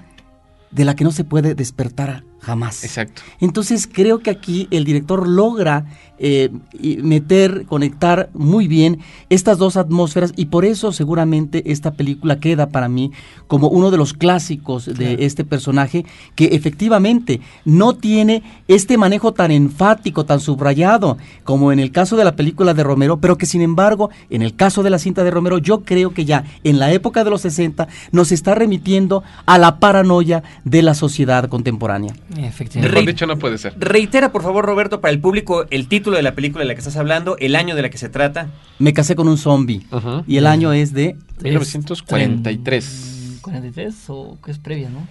de 0.71 0.83
la 0.83 0.97
que 0.97 1.05
no 1.05 1.13
se 1.13 1.23
puede 1.23 1.55
despertar 1.55 2.25
jamás. 2.43 2.83
Exacto. 2.83 3.21
Entonces 3.39 3.89
creo 3.91 4.19
que 4.19 4.29
aquí 4.29 4.67
el 4.71 4.83
director 4.83 5.27
logra 5.27 5.85
eh, 6.19 6.49
y 6.79 6.97
meter, 6.97 7.65
conectar 7.65 8.29
muy 8.33 8.67
bien 8.67 8.99
estas 9.29 9.57
dos 9.57 9.77
atmósferas 9.77 10.31
y 10.35 10.45
por 10.45 10.63
eso 10.63 10.91
seguramente 10.91 11.71
esta 11.71 11.91
película 11.91 12.39
queda 12.39 12.69
para 12.69 12.87
mí 12.87 13.11
como 13.47 13.67
uno 13.67 13.89
de 13.89 13.97
los 13.97 14.13
clásicos 14.13 14.85
de 14.85 15.25
este 15.25 15.43
personaje 15.43 16.05
que 16.35 16.45
efectivamente 16.53 17.41
no 17.65 17.95
tiene 17.95 18.43
este 18.67 18.97
manejo 18.97 19.33
tan 19.33 19.51
enfático, 19.51 20.23
tan 20.25 20.39
subrayado 20.39 21.17
como 21.43 21.71
en 21.71 21.79
el 21.79 21.91
caso 21.91 22.15
de 22.15 22.25
la 22.25 22.35
película 22.35 22.73
de 22.73 22.83
Romero, 22.83 23.17
pero 23.17 23.37
que 23.37 23.45
sin 23.45 23.61
embargo 23.61 24.09
en 24.29 24.43
el 24.43 24.55
caso 24.55 24.83
de 24.83 24.91
la 24.91 24.99
cinta 24.99 25.23
de 25.23 25.31
Romero 25.31 25.57
yo 25.57 25.83
creo 25.83 26.13
que 26.13 26.25
ya 26.25 26.43
en 26.63 26.77
la 26.77 26.91
época 26.93 27.23
de 27.23 27.31
los 27.31 27.41
60 27.41 27.87
nos 28.11 28.31
está 28.31 28.53
remitiendo 28.53 29.23
a 29.45 29.57
la 29.57 29.79
paranoia 29.79 30.43
de 30.63 30.81
la 30.83 30.93
sociedad 30.93 31.49
contemporánea. 31.49 32.13
Efectivamente. 32.37 32.95
Mejor 32.95 33.07
dicho, 33.07 33.25
no 33.25 33.37
puede 33.37 33.57
ser. 33.57 33.73
Reitera, 33.79 34.31
por 34.31 34.43
favor, 34.43 34.65
Roberto, 34.65 35.01
para 35.01 35.11
el 35.11 35.19
público 35.19 35.65
el 35.69 35.87
título 35.87 36.02
de 36.11 36.23
la 36.23 36.35
película 36.35 36.63
de 36.63 36.67
la 36.67 36.73
que 36.73 36.79
estás 36.79 36.97
hablando, 36.97 37.37
el 37.39 37.55
año 37.55 37.75
de 37.75 37.81
la 37.81 37.89
que 37.89 37.97
se 37.97 38.09
trata. 38.09 38.49
Me 38.79 38.93
casé 38.93 39.15
con 39.15 39.27
un 39.27 39.37
zombie. 39.37 39.81
Ujú. 39.91 40.23
Y 40.27 40.37
el 40.37 40.47
año 40.47 40.73
es 40.73 40.93
de... 40.93 41.15
1943. 41.41 43.39
43 43.41 43.95
o 44.07 44.37
que 44.43 44.51
es 44.51 44.59
previa, 44.59 44.89
¿no? 44.89 45.07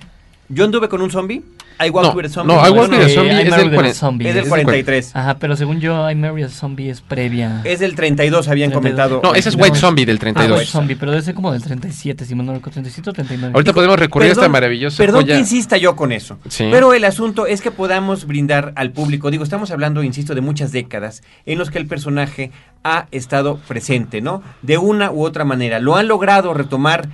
Yo 0.49 0.65
anduve 0.65 0.89
con 0.89 1.03
un 1.03 1.11
zombie. 1.11 1.43
I 1.81 1.91
walked 1.91 2.09
No, 2.11 2.14
with 2.17 2.26
a 2.26 2.29
zombie. 2.29 2.52
no, 2.55 2.61
I 2.67 2.71
walked 2.71 2.91
No, 2.91 2.99
with 2.99 3.07
a 3.07 3.09
no, 3.09 3.14
zombie 3.14 3.31
I 3.35 3.38
es 3.38 3.45
del 3.57 3.69
a 3.69 3.75
40. 3.75 3.95
Zombie. 3.95 4.29
Es 4.29 4.35
del 4.35 4.45
Es 4.45 4.45
del 4.45 4.49
43. 4.50 5.17
Ajá, 5.17 5.38
pero 5.38 5.57
según 5.57 5.81
yo, 5.81 6.11
I 6.11 6.14
Marry 6.14 6.43
a 6.45 6.49
Zombie 6.49 6.91
es 6.91 7.00
previa. 7.00 7.61
Es 7.64 7.81
del 7.81 7.95
32, 7.95 8.49
habían 8.49 8.71
32. 8.71 8.81
comentado. 9.07 9.21
No, 9.23 9.35
ese 9.35 9.49
es 9.50 9.57
No, 9.57 9.62
White 9.64 9.75
es- 9.76 9.81
Zombie 9.81 10.05
del 10.05 10.17
Ah, 10.17 10.21
32. 10.21 10.59
White 10.59 10.71
Zombie, 10.71 10.97
pero 10.97 11.11
debe 11.12 11.23
ser 11.23 11.35
como 11.35 11.52
del 11.52 11.62
37, 11.62 12.25
si 12.25 12.35
mal 12.35 12.47
no 12.47 12.52
recuerdo, 12.55 12.75
37 12.75 13.11
o 13.11 13.12
39. 13.12 13.52
Ahorita 13.55 13.73
podemos 13.73 13.99
recurrir 13.99 14.29
a 14.31 14.33
esta 14.33 14.49
maravillosa 14.49 14.97
Perdón 14.97 15.23
joya. 15.23 15.35
que 15.35 15.41
insista 15.41 15.76
yo 15.76 15.97
con 15.97 16.12
eso. 16.12 16.38
Sí. 16.49 16.69
Pero 16.71 16.95
el 16.95 17.05
asunto 17.05 17.47
es 17.47 17.61
que 17.62 17.71
podamos 17.71 18.26
brindar 18.26 18.73
al 18.76 18.91
público. 18.93 19.31
Digo, 19.31 19.45
estamos 19.45 19.71
hablando, 19.71 20.02
insisto, 20.02 20.35
de 20.35 20.41
muchas 20.41 20.73
décadas 20.73 21.23
en 21.47 21.59
los 21.59 21.71
que 21.71 21.79
el 21.79 21.87
personaje 21.87 22.50
ha 22.85 23.07
estado 23.12 23.59
presente, 23.69 24.21
¿no? 24.21 24.43
De 24.62 24.79
una 24.79 25.11
u 25.12 25.25
otra 25.25 25.45
manera. 25.45 25.79
Lo 25.81 25.97
han 25.97 26.09
logrado 26.09 26.52
retomar 26.55 27.09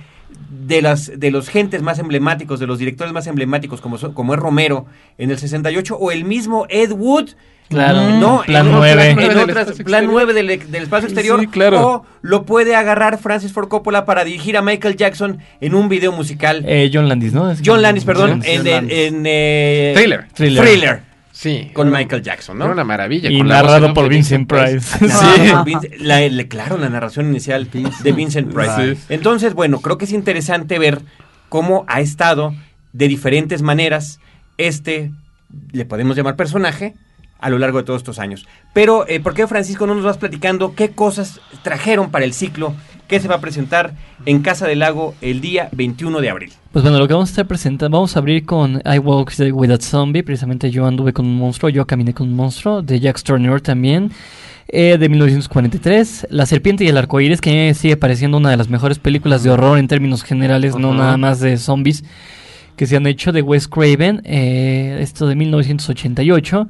de 0.49 0.81
las 0.81 1.11
de 1.19 1.31
los 1.31 1.47
gentes 1.49 1.81
más 1.81 1.99
emblemáticos, 1.99 2.59
de 2.59 2.67
los 2.67 2.79
directores 2.79 3.13
más 3.13 3.27
emblemáticos, 3.27 3.81
como, 3.81 3.97
son- 3.97 4.13
como 4.13 4.33
es 4.33 4.39
Romero 4.39 4.85
en 5.17 5.31
el 5.31 5.37
68, 5.37 5.95
o 5.97 6.11
el 6.11 6.25
mismo 6.25 6.65
Ed 6.69 6.91
Wood. 6.91 7.29
Claro, 7.69 8.09
no, 8.17 8.41
Plan 8.47 8.65
en 8.65 8.71
9. 8.71 8.91
otras- 8.93 9.07
en 9.07 9.15
Del 9.17 9.37
otras- 9.37 9.45
plan 9.53 9.67
exterior. 9.67 10.03
9 10.11 10.33
del, 10.33 10.47
del 10.71 10.83
espacio 10.83 11.05
exterior. 11.07 11.39
Sí, 11.39 11.45
claro. 11.47 11.87
O 11.87 12.05
lo 12.23 12.43
puede 12.43 12.75
agarrar 12.75 13.19
Francis 13.19 13.53
Ford 13.53 13.67
Coppola 13.67 14.05
para 14.05 14.23
dirigir 14.23 14.57
a 14.57 14.63
Michael 14.63 14.95
Jackson 14.95 15.37
en 15.61 15.75
un 15.75 15.87
video 15.87 16.11
musical. 16.11 16.63
Eh, 16.67 16.89
John 16.91 17.07
Landis, 17.07 17.31
¿no? 17.31 17.51
Es- 17.51 17.61
John 17.63 17.83
Landis, 17.83 18.05
perdón, 18.05 18.41
John 18.41 18.43
en, 18.45 18.63
Landis. 18.71 18.97
en, 18.97 19.23
eh, 19.27 19.91
Thriller. 19.95 20.25
Thriller. 20.33 20.63
Thriller, 20.65 20.99
Sí. 21.41 21.71
con 21.71 21.87
Era- 21.87 21.99
Michael 21.99 22.21
Jackson, 22.21 22.57
¿no? 22.57 22.65
Era 22.65 22.73
una 22.73 22.83
maravilla. 22.83 23.29
Y 23.31 23.37
con 23.37 23.47
narrado 23.47 23.93
por 23.93 24.09
Vincent 24.09 24.45
Price. 24.45 25.05
La- 25.99 26.27
la- 26.27 26.43
claro, 26.49 26.77
la 26.77 26.89
narración 26.89 27.27
inicial 27.27 27.69
Vincent 27.71 28.03
de 28.03 28.11
Vincent 28.11 28.53
Price. 28.53 28.95
Sí. 28.97 29.01
Entonces, 29.07 29.53
bueno, 29.53 29.79
creo 29.79 29.97
que 29.97 30.03
es 30.03 30.11
interesante 30.11 30.77
ver 30.79 31.01
cómo 31.47 31.85
ha 31.87 32.01
estado 32.01 32.53
de 32.91 33.07
diferentes 33.07 33.61
maneras 33.61 34.19
este, 34.57 35.11
le 35.71 35.85
podemos 35.85 36.17
llamar 36.17 36.35
personaje, 36.35 36.95
a 37.39 37.49
lo 37.49 37.57
largo 37.57 37.77
de 37.77 37.85
todos 37.85 38.01
estos 38.01 38.19
años. 38.19 38.45
Pero, 38.73 39.07
eh, 39.07 39.21
¿por 39.21 39.33
qué 39.33 39.47
Francisco 39.47 39.87
no 39.87 39.95
nos 39.95 40.03
vas 40.03 40.17
platicando 40.17 40.75
qué 40.75 40.89
cosas 40.89 41.39
trajeron 41.63 42.11
para 42.11 42.25
el 42.25 42.33
ciclo 42.33 42.75
que 43.09 43.19
se 43.19 43.27
va 43.27 43.35
a 43.35 43.41
presentar 43.41 43.93
en 44.25 44.41
Casa 44.41 44.67
del 44.67 44.79
Lago 44.79 45.15
el 45.19 45.41
día 45.41 45.67
21 45.73 46.21
de 46.21 46.29
abril? 46.29 46.53
Pues 46.71 46.83
bueno, 46.83 46.99
lo 46.99 47.07
que 47.07 47.13
vamos 47.13 47.29
a 47.29 47.31
estar 47.31 47.47
presentando, 47.47 47.97
vamos 47.97 48.15
a 48.15 48.19
abrir 48.19 48.45
con 48.45 48.81
I 48.85 48.99
Walked 48.99 49.51
with 49.51 49.71
a 49.71 49.77
Zombie, 49.81 50.21
precisamente 50.21 50.69
yo 50.69 50.85
anduve 50.85 51.11
con 51.11 51.25
un 51.25 51.35
monstruo, 51.35 51.69
yo 51.69 51.85
caminé 51.87 52.13
con 52.13 52.29
un 52.29 52.35
monstruo, 52.35 52.83
de 52.83 52.99
Jack 52.99 53.21
Turner 53.23 53.59
también, 53.59 54.11
eh, 54.67 54.97
de 54.99 55.09
1943, 55.09 56.27
La 56.29 56.45
Serpiente 56.45 56.83
y 56.83 56.87
el 56.87 56.97
Arcoíris, 56.97 57.41
que 57.41 57.49
a 57.49 57.53
mí 57.53 57.59
me 57.59 57.73
sigue 57.73 57.97
pareciendo 57.97 58.37
una 58.37 58.51
de 58.51 58.57
las 58.57 58.69
mejores 58.69 58.99
películas 58.99 59.41
de 59.41 59.49
horror 59.49 59.79
en 59.79 59.87
términos 59.87 60.23
generales, 60.23 60.75
no 60.75 60.93
nada 60.93 61.17
más 61.17 61.39
de 61.39 61.57
zombies, 61.57 62.03
que 62.75 62.85
se 62.85 62.95
han 62.95 63.07
hecho 63.07 63.31
de 63.31 63.41
Wes 63.41 63.67
Craven, 63.67 64.21
eh, 64.23 64.99
esto 65.01 65.27
de 65.27 65.35
1988. 65.35 66.67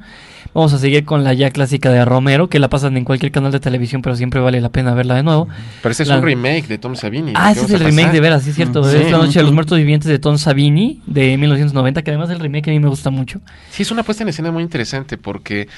Vamos 0.52 0.72
a 0.72 0.78
seguir 0.78 1.04
con 1.04 1.22
la 1.22 1.32
ya 1.32 1.50
clásica 1.50 1.90
de 1.90 2.04
Romero, 2.04 2.48
que 2.48 2.58
la 2.58 2.68
pasan 2.68 2.96
en 2.96 3.04
cualquier 3.04 3.30
canal 3.30 3.52
de 3.52 3.60
televisión, 3.60 4.02
pero 4.02 4.16
siempre 4.16 4.40
vale 4.40 4.60
la 4.60 4.68
pena 4.70 4.94
verla 4.94 5.14
de 5.14 5.22
nuevo. 5.22 5.48
Pero 5.82 5.92
ese 5.92 6.02
es 6.02 6.08
un 6.08 6.22
remake 6.22 6.66
de 6.66 6.78
Tom 6.78 6.96
Savini. 6.96 7.32
Ah, 7.36 7.52
ese 7.52 7.66
es 7.66 7.70
el 7.70 7.80
remake 7.80 8.10
de 8.12 8.20
veras, 8.20 8.42
sí 8.42 8.50
es 8.50 8.56
cierto. 8.56 8.82
Mm, 8.82 8.86
Es 8.86 8.90
sí. 8.92 9.10
La 9.10 9.18
Noche 9.18 9.38
de 9.38 9.44
los 9.44 9.52
Muertos 9.52 9.78
Vivientes 9.78 10.08
de 10.08 10.18
Tom 10.18 10.38
Savini 10.38 11.00
de 11.06 11.36
1990, 11.36 12.02
que 12.02 12.10
además 12.10 12.30
el 12.30 12.40
remake 12.40 12.68
a 12.68 12.72
mí 12.72 12.80
me 12.80 12.88
gusta 12.88 13.10
mucho. 13.10 13.40
Sí, 13.70 13.82
es 13.82 13.90
una 13.92 14.02
puesta 14.02 14.24
en 14.24 14.30
escena 14.30 14.50
muy 14.50 14.62
interesante 14.64 15.16
porque 15.18 15.68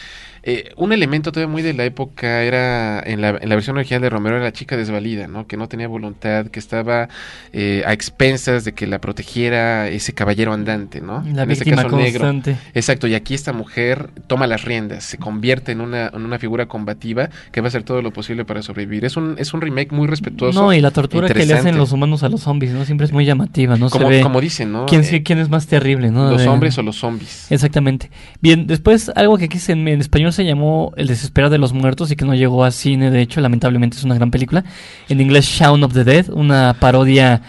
eh, 0.44 0.72
un 0.76 0.92
elemento 0.92 1.30
todavía 1.32 1.52
muy 1.52 1.62
de 1.62 1.72
la 1.72 1.84
época 1.84 2.42
era, 2.42 3.00
en 3.00 3.20
la, 3.20 3.30
en 3.40 3.48
la 3.48 3.54
versión 3.54 3.76
original 3.76 4.02
de 4.02 4.10
Romero, 4.10 4.36
era 4.36 4.44
la 4.44 4.52
chica 4.52 4.76
desvalida, 4.76 5.28
¿no? 5.28 5.46
Que 5.46 5.56
no 5.56 5.68
tenía 5.68 5.88
voluntad, 5.88 6.46
que 6.46 6.58
estaba 6.58 7.08
eh, 7.52 7.82
a 7.86 7.92
expensas 7.92 8.64
de 8.64 8.72
que 8.72 8.86
la 8.86 9.00
protegiera 9.00 9.88
ese 9.88 10.12
caballero 10.12 10.52
andante, 10.52 11.00
¿no? 11.00 11.22
La 11.32 11.42
en 11.44 11.50
este 11.50 11.64
víctima 11.64 11.84
caso 11.84 11.96
negro. 11.96 12.20
constante. 12.24 12.56
Exacto, 12.74 13.06
y 13.06 13.14
aquí 13.14 13.34
esta 13.34 13.52
mujer 13.52 14.10
toma 14.26 14.46
las 14.46 14.64
riendas, 14.64 15.04
se 15.04 15.18
convierte 15.18 15.72
en 15.72 15.80
una, 15.80 16.08
en 16.08 16.24
una 16.24 16.38
figura 16.38 16.66
combativa 16.66 17.30
que 17.52 17.60
va 17.60 17.66
a 17.66 17.68
hacer 17.68 17.82
todo 17.84 18.02
lo 18.02 18.12
posible 18.12 18.44
para 18.44 18.62
sobrevivir. 18.62 19.04
Es 19.04 19.16
un, 19.16 19.36
es 19.38 19.54
un 19.54 19.60
remake 19.60 19.92
muy 19.92 20.06
respetuoso. 20.08 20.60
No, 20.60 20.72
y 20.72 20.80
la 20.80 20.90
tortura 20.90 21.28
que 21.28 21.46
le 21.46 21.54
hacen 21.54 21.76
los 21.78 21.92
humanos 21.92 22.22
a 22.22 22.28
los 22.28 22.40
zombies, 22.42 22.72
¿no? 22.72 22.84
Siempre 22.84 23.04
es 23.06 23.12
muy 23.12 23.24
llamativa, 23.24 23.76
¿no? 23.76 23.88
como, 23.90 24.06
Se 24.08 24.10
ve 24.16 24.20
como 24.22 24.40
dicen, 24.40 24.72
¿no? 24.72 24.86
quién, 24.86 25.02
Eh, 25.04 25.22
quién 25.22 25.38
es 25.38 25.48
más 25.50 25.66
terrible, 25.66 26.10
¿no? 26.10 26.30
los 26.30 26.42
De- 26.42 26.48
hombres 26.48 26.76
o 26.78 26.82
los 26.82 26.96
zombies. 26.96 27.46
Exactamente. 27.50 28.10
Bien, 28.40 28.66
después 28.66 29.10
algo 29.14 29.38
que 29.38 29.44
aquí 29.44 29.58
se- 29.58 29.72
en, 29.72 29.86
en 29.88 30.00
español 30.00 30.31
se 30.32 30.44
llamó 30.44 30.92
El 30.96 31.06
desesperar 31.06 31.50
de 31.50 31.58
los 31.58 31.72
muertos 31.72 32.10
y 32.10 32.16
que 32.16 32.24
no 32.24 32.34
llegó 32.34 32.64
a 32.64 32.70
cine, 32.70 33.10
de 33.10 33.20
hecho, 33.20 33.40
lamentablemente 33.40 33.96
es 33.96 34.04
una 34.04 34.14
gran 34.14 34.30
película. 34.30 34.64
En 35.08 35.20
inglés, 35.20 35.46
Shaun 35.46 35.84
of 35.84 35.92
the 35.92 36.04
Dead, 36.04 36.28
una 36.30 36.74
parodia 36.78 37.42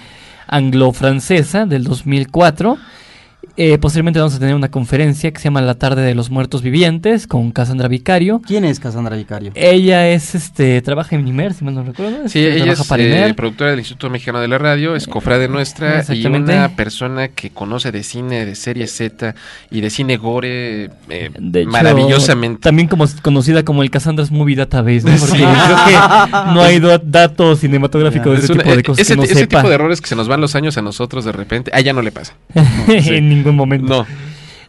anglo-francesa 0.48 1.66
del 1.66 1.84
2004. 1.84 2.78
Eh, 3.56 3.78
posteriormente 3.78 4.20
vamos 4.20 4.34
a 4.34 4.40
tener 4.40 4.56
una 4.56 4.72
conferencia 4.72 5.32
que 5.32 5.40
se 5.40 5.44
llama 5.46 5.62
La 5.62 5.76
tarde 5.76 6.02
de 6.02 6.16
los 6.16 6.30
muertos 6.32 6.62
vivientes 6.64 7.28
con 7.28 7.52
Cassandra 7.52 7.88
Vicario. 7.88 8.42
¿Quién 8.46 8.66
es 8.66 8.80
Cassandra 8.80 9.16
Vicario? 9.16 9.52
Ella 9.54 10.10
es, 10.10 10.34
este, 10.34 10.82
trabaja 10.82 11.16
en 11.16 11.28
IMER, 11.28 11.54
si 11.54 11.64
mal 11.64 11.76
no 11.76 11.84
recuerdo. 11.84 12.28
Sí, 12.28 12.40
este, 12.40 12.56
ella 12.56 12.64
trabaja 12.64 12.82
es 12.82 12.88
para 12.88 13.04
eh, 13.28 13.34
productora 13.36 13.70
del 13.72 13.80
Instituto 13.80 14.10
Mexicano 14.10 14.40
de 14.40 14.48
la 14.48 14.58
Radio, 14.58 14.96
es 14.96 15.06
cofrade 15.08 15.48
nuestra 15.48 16.04
y 16.14 16.26
una 16.26 16.70
persona 16.70 17.28
que 17.28 17.52
conoce 17.52 17.92
de 17.92 18.02
cine, 18.04 18.46
de 18.46 18.56
serie 18.56 18.88
Z 18.88 19.36
y 19.70 19.82
de 19.82 19.90
cine 19.90 20.18
gore 20.18 20.90
eh, 21.10 21.30
De 21.38 21.62
hecho, 21.62 21.70
maravillosamente. 21.70 22.62
También 22.62 22.88
como 22.88 23.06
conocida 23.22 23.64
como 23.64 23.84
el 23.84 23.92
Cassandra's 23.92 24.32
Movie 24.32 24.56
Database, 24.56 25.04
¿no? 25.04 25.16
Porque 25.18 25.38
creo 25.38 25.86
que 25.86 26.54
no 26.54 26.62
hay 26.62 26.80
datos 27.04 27.60
cinematográficos 27.60 28.32
de 28.32 28.38
Es 28.40 28.44
ese 28.46 28.54
una- 28.54 28.64
tipo 28.64 28.74
de 28.76 28.80
eh, 28.80 28.84
cosas 28.84 29.02
ese, 29.02 29.14
que 29.14 29.18
no 29.18 29.24
ese 29.24 29.34
sepa 29.36 29.58
tipo 29.58 29.70
de 29.70 29.76
errores 29.76 30.02
que 30.02 30.08
se 30.08 30.16
nos 30.16 30.28
van 30.28 30.42
los 30.42 30.56
años 30.56 30.78
a 30.78 30.82
nosotros 30.82 31.24
de 31.26 31.32
repente, 31.32 31.72
a 31.74 31.80
ella 31.80 31.94
no 31.94 32.02
le 32.02 32.12
pasa. 32.12 32.34
sí. 33.02 33.43
En 33.44 33.56
ningún 33.56 33.58
momento. 33.58 33.88
No, 33.88 34.08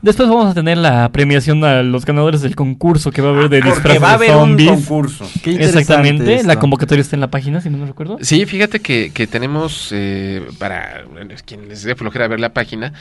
Después 0.04 0.28
vamos 0.28 0.50
a 0.50 0.52
tener 0.54 0.76
la 0.76 1.08
premiación 1.12 1.64
a 1.64 1.82
los 1.82 2.04
ganadores 2.04 2.42
del 2.42 2.54
concurso 2.54 3.11
que 3.11 3.23
va 3.23 3.30
a 3.30 3.32
haber 3.32 3.49
de 3.49 3.61
Porque 3.61 3.70
disfraces 3.73 4.02
va 4.02 4.11
a 4.11 4.14
haber 4.14 4.30
un 4.32 4.37
zombies. 4.50 4.70
concurso. 4.70 5.25
Qué 5.42 5.52
interesante 5.52 5.80
Exactamente, 5.80 6.34
esto. 6.34 6.46
la 6.46 6.58
convocatoria 6.58 7.00
está 7.00 7.16
en 7.16 7.20
la 7.20 7.30
página, 7.30 7.62
si 7.62 7.70
no 7.70 7.78
me 7.78 7.87
recuerdo. 7.87 8.18
Sí, 8.20 8.44
fíjate 8.44 8.80
que, 8.80 9.12
que 9.14 9.26
tenemos, 9.26 9.88
eh, 9.92 10.46
para 10.58 11.04
quien 11.46 11.68
les 11.68 11.84
dé 11.84 11.94
flojera 11.94 12.28
ver 12.28 12.38
la 12.38 12.52
página, 12.52 12.92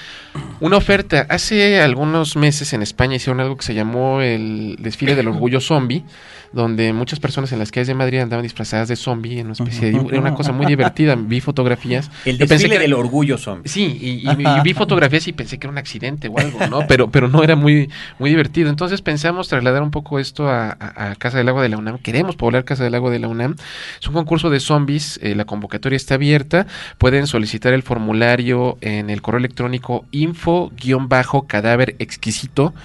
una 0.61 0.77
oferta. 0.77 1.25
Hace 1.29 1.81
algunos 1.81 2.37
meses 2.37 2.71
en 2.71 2.81
España 2.81 3.17
hicieron 3.17 3.41
algo 3.41 3.57
que 3.57 3.65
se 3.65 3.73
llamó 3.73 4.21
el 4.21 4.77
desfile 4.79 5.13
del 5.15 5.27
orgullo 5.27 5.59
zombie, 5.59 6.05
donde 6.53 6.93
muchas 6.93 7.19
personas 7.19 7.51
en 7.51 7.59
las 7.59 7.71
calles 7.71 7.87
de 7.87 7.95
Madrid 7.95 8.19
andaban 8.19 8.43
disfrazadas 8.43 8.87
de 8.87 8.95
zombie 8.95 9.39
en 9.39 9.47
una 9.47 9.53
especie 9.53 9.91
de... 9.91 9.97
Era 10.09 10.19
una 10.21 10.35
cosa 10.35 10.51
muy 10.53 10.67
divertida, 10.67 11.15
vi 11.15 11.41
fotografías. 11.41 12.09
El 12.25 12.37
pensé 12.37 12.53
desfile 12.53 12.75
que- 12.75 12.81
del 12.83 12.93
orgullo 12.93 13.37
zombie. 13.37 13.67
Sí, 13.67 13.97
y, 13.99 14.29
y- 14.29 14.31
y 14.31 14.61
vi 14.63 14.73
fotografías 14.73 15.27
y 15.27 15.33
pensé 15.33 15.57
que 15.57 15.65
era 15.67 15.71
un 15.71 15.79
accidente 15.79 16.27
o 16.29 16.37
algo, 16.37 16.59
¿no? 16.69 16.87
Pero, 16.93 17.09
pero 17.09 17.27
no 17.27 17.41
era 17.41 17.55
muy, 17.55 17.89
muy 18.19 18.29
divertido. 18.29 18.69
Entonces 18.69 19.01
pensamos 19.01 19.47
trasladar 19.47 19.81
un 19.81 19.89
poco 19.89 20.19
esto 20.19 20.47
a, 20.47 20.77
Casa 21.17 21.39
del 21.39 21.49
Agua 21.49 21.63
de 21.63 21.69
la 21.69 21.77
UNAM. 21.79 21.97
Queremos 21.97 22.35
poblar 22.35 22.65
Casa 22.65 22.83
del 22.83 22.93
Agua 22.93 23.09
de 23.09 23.17
la 23.17 23.29
UNAM. 23.29 23.55
Es 23.99 24.07
un 24.07 24.13
concurso 24.13 24.51
de 24.51 24.59
zombies. 24.59 25.19
eh, 25.23 25.33
la 25.33 25.45
convocatoria 25.45 25.95
está 25.97 26.13
abierta. 26.13 26.67
Pueden 26.99 27.25
solicitar 27.25 27.73
el 27.73 27.81
formulario 27.81 28.77
en 28.81 29.09
el 29.09 29.23
correo 29.23 29.39
electrónico 29.39 30.05
info-cadáver 30.11 31.95
exquisito 31.97 32.75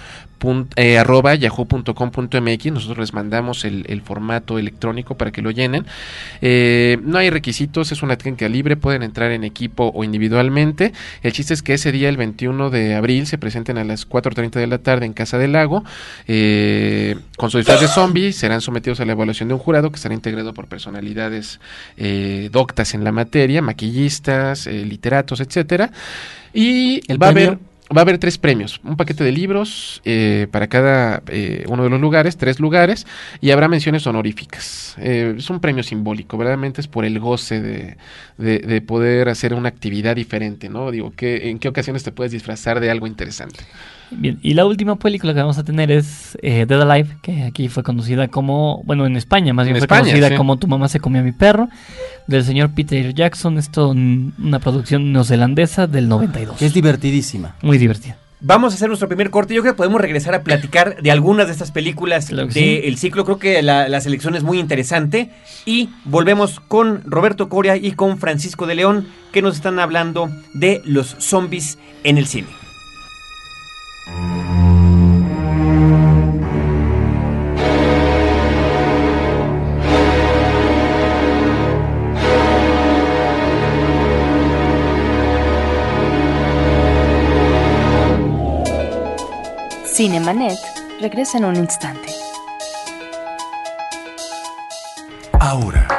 eh, 0.75 0.97
arroba 0.97 1.35
yahoo.com.mx 1.35 2.65
nosotros 2.71 2.97
les 2.97 3.13
mandamos 3.13 3.65
el, 3.65 3.85
el 3.87 4.01
formato 4.01 4.57
electrónico 4.59 5.15
para 5.15 5.31
que 5.31 5.41
lo 5.41 5.51
llenen. 5.51 5.85
Eh, 6.41 6.97
no 7.03 7.17
hay 7.17 7.29
requisitos 7.29 7.91
es 7.91 8.03
una 8.03 8.17
técnica 8.17 8.47
libre 8.49 8.75
pueden 8.75 9.03
entrar 9.03 9.31
en 9.31 9.43
equipo 9.43 9.91
o 9.93 10.03
individualmente. 10.03 10.93
El 11.21 11.33
chiste 11.33 11.53
es 11.53 11.61
que 11.61 11.73
ese 11.73 11.91
día 11.91 12.09
el 12.09 12.17
21 12.17 12.69
de 12.69 12.95
abril 12.95 13.27
se 13.27 13.37
presenten 13.37 13.77
a 13.77 13.83
las 13.83 14.07
4.30 14.07 14.51
de 14.51 14.67
la 14.67 14.77
tarde 14.79 15.05
en 15.05 15.13
Casa 15.13 15.37
del 15.37 15.53
Lago 15.53 15.83
eh, 16.27 17.15
con 17.37 17.49
su 17.49 17.57
disfraz 17.57 17.81
de 17.81 17.87
zombie 17.87 18.33
serán 18.33 18.61
sometidos 18.61 18.99
a 18.99 19.05
la 19.05 19.13
evaluación 19.13 19.47
de 19.47 19.53
un 19.53 19.59
jurado 19.59 19.89
que 19.89 19.95
estará 19.95 20.13
integrado 20.13 20.53
por 20.53 20.67
personalidades 20.67 21.59
eh, 21.97 22.49
doctas 22.51 22.93
en 22.93 23.03
la 23.03 23.11
materia 23.11 23.61
maquillistas 23.61 24.67
eh, 24.67 24.85
literatos 24.85 25.39
etcétera. 25.39 25.91
Y 26.53 27.01
¿El 27.07 27.21
va 27.21 27.27
a 27.27 27.29
haber 27.29 27.59
Va 27.95 28.01
a 28.01 28.03
haber 28.03 28.19
tres 28.19 28.37
premios, 28.37 28.79
un 28.83 28.95
paquete 28.97 29.23
de 29.23 29.31
libros 29.31 30.01
eh, 30.05 30.45
para 30.51 30.67
cada 30.67 31.23
eh, 31.27 31.65
uno 31.67 31.83
de 31.83 31.89
los 31.89 31.99
lugares, 31.99 32.37
tres 32.37 32.59
lugares, 32.59 33.07
y 33.41 33.49
habrá 33.49 33.67
menciones 33.67 34.05
honoríficas. 34.05 34.95
Eh, 34.99 35.33
es 35.37 35.49
un 35.49 35.59
premio 35.59 35.81
simbólico, 35.81 36.37
verdaderamente 36.37 36.81
es 36.81 36.87
por 36.87 37.03
el 37.03 37.19
goce 37.19 37.61
de, 37.61 37.97
de- 38.37 38.59
de 38.59 38.81
poder 38.81 39.27
hacer 39.27 39.55
una 39.55 39.69
actividad 39.69 40.15
diferente, 40.15 40.69
¿no? 40.69 40.91
Digo, 40.91 41.13
¿qué, 41.15 41.49
¿en 41.49 41.57
qué 41.57 41.67
ocasiones 41.67 42.03
te 42.03 42.11
puedes 42.11 42.31
disfrazar 42.31 42.79
de 42.79 42.91
algo 42.91 43.07
interesante? 43.07 43.65
Bien, 44.11 44.39
y 44.41 44.53
la 44.53 44.65
última 44.65 44.97
película 44.97 45.33
que 45.33 45.39
vamos 45.39 45.57
a 45.57 45.63
tener 45.63 45.91
es 45.91 46.37
eh, 46.41 46.65
Dead 46.67 46.81
Alive, 46.81 47.17
que 47.21 47.43
aquí 47.43 47.69
fue 47.69 47.83
conocida 47.83 48.27
como, 48.27 48.81
bueno, 48.85 49.05
en 49.05 49.15
España 49.15 49.53
más 49.53 49.65
bien 49.65 49.75
En 49.75 49.81
fue 49.81 49.85
España, 49.85 50.01
conocida 50.03 50.29
sí. 50.29 50.35
como 50.35 50.57
Tu 50.57 50.67
mamá 50.67 50.87
se 50.87 50.99
comió 50.99 51.21
a 51.21 51.23
mi 51.23 51.31
perro, 51.31 51.69
del 52.27 52.43
señor 52.43 52.71
Peter 52.71 53.13
Jackson, 53.13 53.57
esto 53.57 53.89
una 53.89 54.59
producción 54.59 55.11
neozelandesa 55.11 55.87
del 55.87 56.09
92. 56.09 56.57
Que 56.57 56.65
es 56.65 56.73
divertidísima. 56.73 57.55
Muy 57.61 57.77
divertida. 57.77 58.17
Vamos 58.41 58.71
a 58.71 58.75
hacer 58.75 58.87
nuestro 58.87 59.09
primer 59.09 59.31
corte. 59.31 59.53
Yo 59.53 59.61
creo 59.61 59.73
que 59.73 59.77
podemos 59.77 59.99
regresar 59.99 60.33
a 60.33 60.43
platicar 60.43 61.01
de 61.01 61.11
algunas 61.11 61.47
de 61.47 61.53
estas 61.53 61.71
películas 61.71 62.27
Claro 62.27 62.47
del 62.47 62.97
ciclo. 62.97 63.25
Creo 63.25 63.37
que 63.37 63.61
la, 63.61 63.89
la 63.89 63.99
selección 63.99 64.33
es 64.35 64.43
muy 64.43 64.59
interesante. 64.59 65.29
Y 65.65 65.89
volvemos 66.05 66.61
con 66.61 67.03
Roberto 67.03 67.49
Coria 67.49 67.75
y 67.75 67.91
con 67.91 68.17
Francisco 68.17 68.65
de 68.65 68.75
León, 68.75 69.07
que 69.33 69.41
nos 69.41 69.55
están 69.55 69.77
hablando 69.77 70.29
de 70.53 70.81
los 70.85 71.17
zombies 71.19 71.77
en 72.05 72.17
el 72.17 72.27
cine. 72.27 72.47
Cinemanet 89.99 90.57
regresa 91.01 91.39
en 91.39 91.43
un 91.43 91.57
instante. 91.57 92.07
Ahora, 95.33 95.98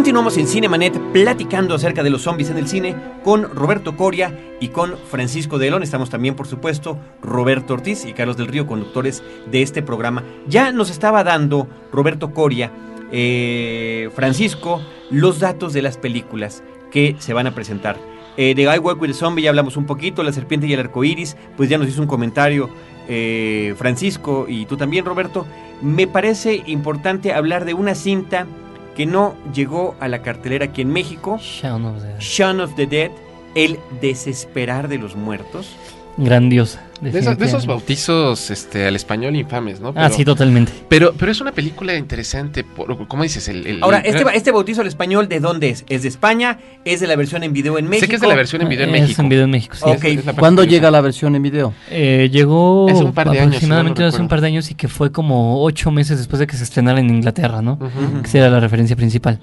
Continuamos 0.00 0.38
en 0.38 0.48
Cinemanet 0.48 0.98
platicando 1.12 1.74
acerca 1.74 2.02
de 2.02 2.08
los 2.08 2.22
zombies 2.22 2.48
en 2.48 2.56
el 2.56 2.68
cine 2.68 2.96
con 3.22 3.42
Roberto 3.54 3.98
Coria 3.98 4.56
y 4.58 4.68
con 4.68 4.96
Francisco 4.96 5.58
de 5.58 5.68
León. 5.68 5.82
Estamos 5.82 6.08
también, 6.08 6.34
por 6.34 6.46
supuesto, 6.46 6.98
Roberto 7.20 7.74
Ortiz 7.74 8.06
y 8.06 8.14
Carlos 8.14 8.38
del 8.38 8.46
Río, 8.46 8.66
conductores 8.66 9.22
de 9.50 9.60
este 9.60 9.82
programa. 9.82 10.24
Ya 10.48 10.72
nos 10.72 10.88
estaba 10.88 11.22
dando 11.22 11.68
Roberto 11.92 12.32
Coria, 12.32 12.72
eh, 13.12 14.08
Francisco, 14.14 14.80
los 15.10 15.38
datos 15.38 15.74
de 15.74 15.82
las 15.82 15.98
películas 15.98 16.62
que 16.90 17.16
se 17.18 17.34
van 17.34 17.46
a 17.46 17.54
presentar. 17.54 17.98
Eh, 18.38 18.54
de 18.54 18.62
I 18.62 18.78
Work 18.78 19.02
with 19.02 19.10
a 19.10 19.12
Zombie 19.12 19.42
ya 19.42 19.50
hablamos 19.50 19.76
un 19.76 19.84
poquito, 19.84 20.22
La 20.22 20.32
Serpiente 20.32 20.66
y 20.66 20.72
el 20.72 20.80
Arco 20.80 21.04
Iris, 21.04 21.36
pues 21.58 21.68
ya 21.68 21.76
nos 21.76 21.88
hizo 21.88 22.00
un 22.00 22.08
comentario 22.08 22.70
eh, 23.06 23.74
Francisco 23.76 24.46
y 24.48 24.64
tú 24.64 24.78
también, 24.78 25.04
Roberto. 25.04 25.44
Me 25.82 26.06
parece 26.06 26.62
importante 26.64 27.34
hablar 27.34 27.66
de 27.66 27.74
una 27.74 27.94
cinta 27.94 28.46
que 28.96 29.06
no 29.06 29.34
llegó 29.54 29.94
a 30.00 30.08
la 30.08 30.22
cartelera 30.22 30.66
aquí 30.66 30.82
en 30.82 30.90
México, 30.90 31.38
Shaun 31.40 31.84
of 31.84 32.02
the- 32.02 32.16
Shaun 32.18 32.60
of 32.60 32.74
the 32.76 32.86
Dead, 32.86 33.10
El 33.54 33.78
desesperar 34.00 34.88
de 34.88 34.98
los 34.98 35.16
muertos. 35.16 35.74
Grandiosa. 36.16 36.82
De 37.00 37.18
esos, 37.18 37.38
de 37.38 37.46
esos 37.46 37.66
bautizos 37.66 38.50
este, 38.50 38.86
al 38.86 38.94
español 38.94 39.34
infames, 39.34 39.80
¿no? 39.80 39.92
Ah, 39.96 40.10
sí, 40.10 40.24
totalmente. 40.24 40.70
pero, 40.88 41.14
pero 41.18 41.32
es 41.32 41.40
una 41.40 41.52
película 41.52 41.94
interesante, 41.96 42.62
por, 42.62 43.08
¿cómo 43.08 43.22
dices? 43.22 43.48
El, 43.48 43.66
el- 43.66 43.82
Ahora, 43.82 43.98
el- 44.00 44.06
este, 44.10 44.24
ba- 44.24 44.32
este 44.34 44.50
bautizo 44.52 44.82
al 44.82 44.86
español, 44.86 45.28
¿de 45.28 45.40
dónde 45.40 45.70
es? 45.70 45.84
¿Es 45.88 46.02
de 46.02 46.08
España? 46.08 46.58
¿Es 46.84 47.00
de 47.00 47.06
la 47.06 47.16
versión 47.16 47.42
en 47.42 47.52
video 47.52 47.78
en 47.78 47.86
México? 47.86 48.04
Sé 48.04 48.08
que 48.08 48.16
es 48.16 48.20
de 48.20 48.28
la 48.28 48.34
versión 48.34 48.62
en 48.62 48.68
video 48.68 48.84
en 48.86 48.94
Es 48.94 49.00
México. 49.02 49.22
en 49.22 49.28
video 49.30 49.44
en 49.44 49.50
México, 49.50 49.76
sí. 49.76 49.82
Ok. 49.86 50.04
Es- 50.04 50.26
es 50.26 50.34
¿Cuándo 50.34 50.64
llega 50.64 50.90
la 50.90 51.00
versión 51.00 51.34
en 51.36 51.42
video? 51.42 51.72
Eh, 51.90 52.28
llegó 52.30 52.88
Hace 52.90 53.02
un 53.04 53.12
par 53.14 53.30
de 53.30 53.38
años, 53.38 53.46
aproximadamente 53.56 53.98
si 53.98 54.02
no 54.02 54.08
hace 54.08 54.20
un 54.20 54.28
par 54.28 54.40
de 54.42 54.46
años 54.48 54.70
y 54.70 54.74
que 54.74 54.88
fue 54.88 55.10
como 55.10 55.62
ocho 55.64 55.90
meses 55.90 56.18
después 56.18 56.38
de 56.40 56.46
que 56.46 56.56
se 56.56 56.64
estrenara 56.64 57.00
en 57.00 57.08
Inglaterra, 57.08 57.62
¿no? 57.62 57.74
Ujú, 57.80 58.22
Que 58.22 58.28
esa 58.28 58.38
era 58.38 58.50
la 58.50 58.60
referencia 58.60 58.94
principal. 58.96 59.38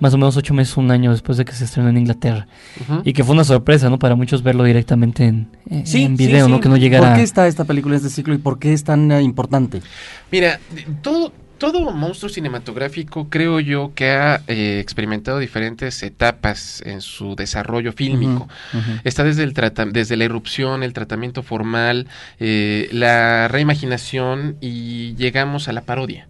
Más 0.00 0.14
o 0.14 0.18
menos 0.18 0.36
ocho 0.36 0.54
meses, 0.54 0.76
un 0.76 0.90
año 0.90 1.10
después 1.12 1.38
de 1.38 1.44
que 1.44 1.52
se 1.52 1.64
estrenó 1.64 1.88
en 1.90 1.98
Inglaterra. 1.98 2.46
Y 3.04 3.12
que 3.12 3.22
fue 3.22 3.34
una 3.34 3.44
sorpresa, 3.44 3.88
¿no? 3.90 3.98
Para 3.98 4.14
muchos 4.14 4.42
verlo 4.42 4.64
directamente 4.64 5.26
en, 5.26 5.48
en 5.68 5.86
Sí, 5.86 6.04
en 6.04 6.16
sí, 6.16 6.26
video, 6.26 6.46
sí. 6.46 6.52
¿no? 6.52 6.60
Que 6.60 6.68
no 6.68 6.74
¿Por 6.74 6.80
llegara... 6.80 7.14
qué 7.14 7.22
está 7.22 7.46
esta 7.46 7.64
película 7.64 7.94
en 7.94 7.98
este 7.98 8.10
ciclo 8.10 8.34
y 8.34 8.38
por 8.38 8.58
qué 8.58 8.72
es 8.72 8.84
tan 8.84 9.12
eh, 9.12 9.22
importante? 9.22 9.82
Mira, 10.30 10.58
todo, 11.02 11.32
todo 11.60 11.92
monstruo 11.92 12.30
cinematográfico 12.30 13.28
creo 13.28 13.60
yo 13.60 13.92
que 13.94 14.10
ha 14.12 14.40
eh, 14.48 14.78
experimentado 14.80 15.38
diferentes 15.38 16.02
etapas 16.02 16.82
en 16.86 17.02
su 17.02 17.36
desarrollo 17.36 17.92
fílmico. 17.92 18.48
Está 19.04 19.24
desde, 19.24 19.42
el 19.42 19.52
desde 19.92 20.16
la 20.16 20.24
irrupción, 20.24 20.82
el 20.82 20.94
tratamiento 20.94 21.42
formal, 21.42 22.08
eh, 22.38 22.88
la 22.92 23.46
reimaginación 23.48 24.56
y 24.62 25.14
llegamos 25.16 25.68
a 25.68 25.72
la 25.72 25.82
parodia. 25.82 26.29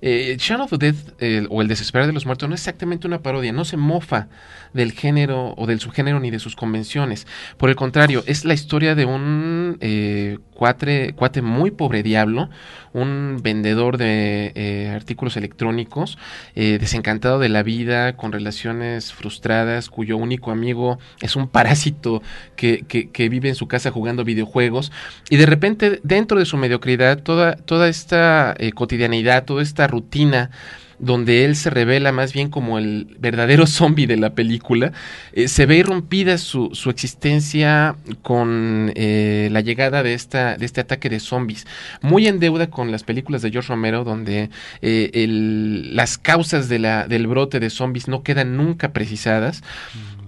Eh, 0.00 0.36
of 0.60 0.70
the 0.70 0.78
Dead 0.78 1.46
o 1.50 1.62
El 1.62 1.68
Desesperar 1.68 2.06
de 2.06 2.12
los 2.12 2.26
Muertos 2.26 2.48
no 2.48 2.54
es 2.54 2.60
exactamente 2.60 3.06
una 3.06 3.20
parodia, 3.20 3.52
no 3.52 3.64
se 3.64 3.76
mofa 3.76 4.28
del 4.72 4.92
género 4.92 5.54
o 5.56 5.66
del 5.66 5.80
subgénero 5.80 6.20
ni 6.20 6.30
de 6.30 6.38
sus 6.38 6.56
convenciones. 6.56 7.26
Por 7.56 7.70
el 7.70 7.76
contrario, 7.76 8.22
es 8.26 8.44
la 8.44 8.54
historia 8.54 8.94
de 8.94 9.04
un 9.04 9.78
eh, 9.80 10.38
cuate, 10.54 11.14
cuate 11.14 11.42
muy 11.42 11.70
pobre 11.70 12.02
diablo, 12.02 12.50
un 12.98 13.40
vendedor 13.42 13.96
de 13.96 14.52
eh, 14.54 14.90
artículos 14.94 15.36
electrónicos, 15.36 16.18
eh, 16.54 16.78
desencantado 16.80 17.38
de 17.38 17.48
la 17.48 17.62
vida, 17.62 18.16
con 18.16 18.32
relaciones 18.32 19.12
frustradas, 19.12 19.88
cuyo 19.88 20.16
único 20.16 20.50
amigo 20.50 20.98
es 21.20 21.36
un 21.36 21.48
parásito 21.48 22.22
que, 22.56 22.84
que, 22.86 23.28
vive 23.28 23.48
en 23.48 23.54
su 23.54 23.68
casa 23.68 23.90
jugando 23.90 24.24
videojuegos. 24.24 24.92
Y 25.30 25.36
de 25.36 25.46
repente, 25.46 26.00
dentro 26.02 26.38
de 26.38 26.46
su 26.46 26.56
mediocridad, 26.56 27.22
toda, 27.22 27.56
toda 27.56 27.88
esta 27.88 28.54
eh, 28.58 28.72
cotidianidad, 28.72 29.44
toda 29.44 29.62
esta 29.62 29.86
rutina, 29.86 30.50
donde 30.98 31.44
él 31.44 31.56
se 31.56 31.70
revela 31.70 32.12
más 32.12 32.32
bien 32.32 32.50
como 32.50 32.78
el 32.78 33.16
verdadero 33.18 33.66
zombie 33.78 34.06
de 34.06 34.16
la 34.16 34.34
película, 34.34 34.92
eh, 35.32 35.48
se 35.48 35.66
ve 35.66 35.76
irrumpida 35.76 36.38
su, 36.38 36.70
su 36.72 36.90
existencia 36.90 37.96
con 38.22 38.92
eh, 38.94 39.48
la 39.52 39.60
llegada 39.60 40.02
de, 40.02 40.14
esta, 40.14 40.56
de 40.56 40.66
este 40.66 40.80
ataque 40.80 41.08
de 41.08 41.20
zombies, 41.20 41.66
muy 42.00 42.26
en 42.26 42.40
deuda 42.40 42.68
con 42.68 42.90
las 42.90 43.04
películas 43.04 43.42
de 43.42 43.50
George 43.50 43.68
Romero, 43.68 44.04
donde 44.04 44.50
eh, 44.82 45.26
las 45.28 46.18
causas 46.18 46.68
de 46.68 46.78
la, 46.78 47.06
del 47.06 47.26
brote 47.26 47.60
de 47.60 47.70
zombies 47.70 48.08
no 48.08 48.22
quedan 48.22 48.56
nunca 48.56 48.92
precisadas. 48.92 49.62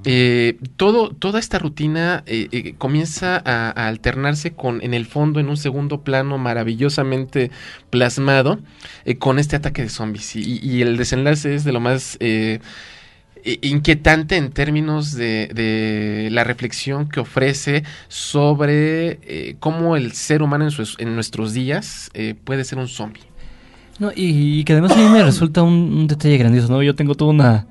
Eh, 0.04 0.56
todo, 0.76 1.10
toda 1.10 1.38
esta 1.38 1.58
rutina 1.58 2.22
eh, 2.26 2.48
eh, 2.52 2.74
comienza 2.78 3.40
a, 3.44 3.70
alternarse 3.88 4.52
con, 4.52 4.82
en 4.82 4.94
el 4.94 5.04
fondo, 5.06 5.40
en 5.40 5.48
un 5.48 5.58
segundo 5.58 6.00
plano 6.02 6.38
maravillosamente 6.38 7.50
plasmado, 7.90 8.60
con 9.18 9.38
este 9.38 9.56
ataque 9.56 9.82
de 9.82 9.88
zombies. 9.88 10.36
Y, 10.36 10.82
el 10.82 10.96
desenlace 10.96 11.54
es 11.54 11.64
de 11.64 11.72
lo 11.72 11.80
más 11.80 12.18
inquietante 13.62 14.36
en 14.36 14.50
términos 14.52 15.14
de, 15.14 16.28
la 16.30 16.44
reflexión 16.44 17.08
que 17.08 17.20
ofrece 17.20 17.84
sobre 18.08 19.56
cómo 19.60 19.96
el 19.96 20.12
ser 20.12 20.42
humano 20.42 20.68
en, 20.98 21.14
nuestros 21.14 21.52
días 21.52 22.10
puede 22.44 22.64
ser 22.64 22.78
un 22.78 22.88
zombie. 22.88 23.22
No, 23.98 24.10
y, 24.14 24.64
que 24.64 24.72
además 24.72 24.92
a 24.92 24.96
mí 24.96 25.08
me 25.10 25.22
resulta 25.22 25.62
un, 25.62 25.74
un 25.74 26.06
detalle 26.06 26.38
grandioso, 26.38 26.72
¿no? 26.72 26.82
Yo 26.82 26.94
tengo 26.94 27.14
toda 27.14 27.32
una 27.32 27.66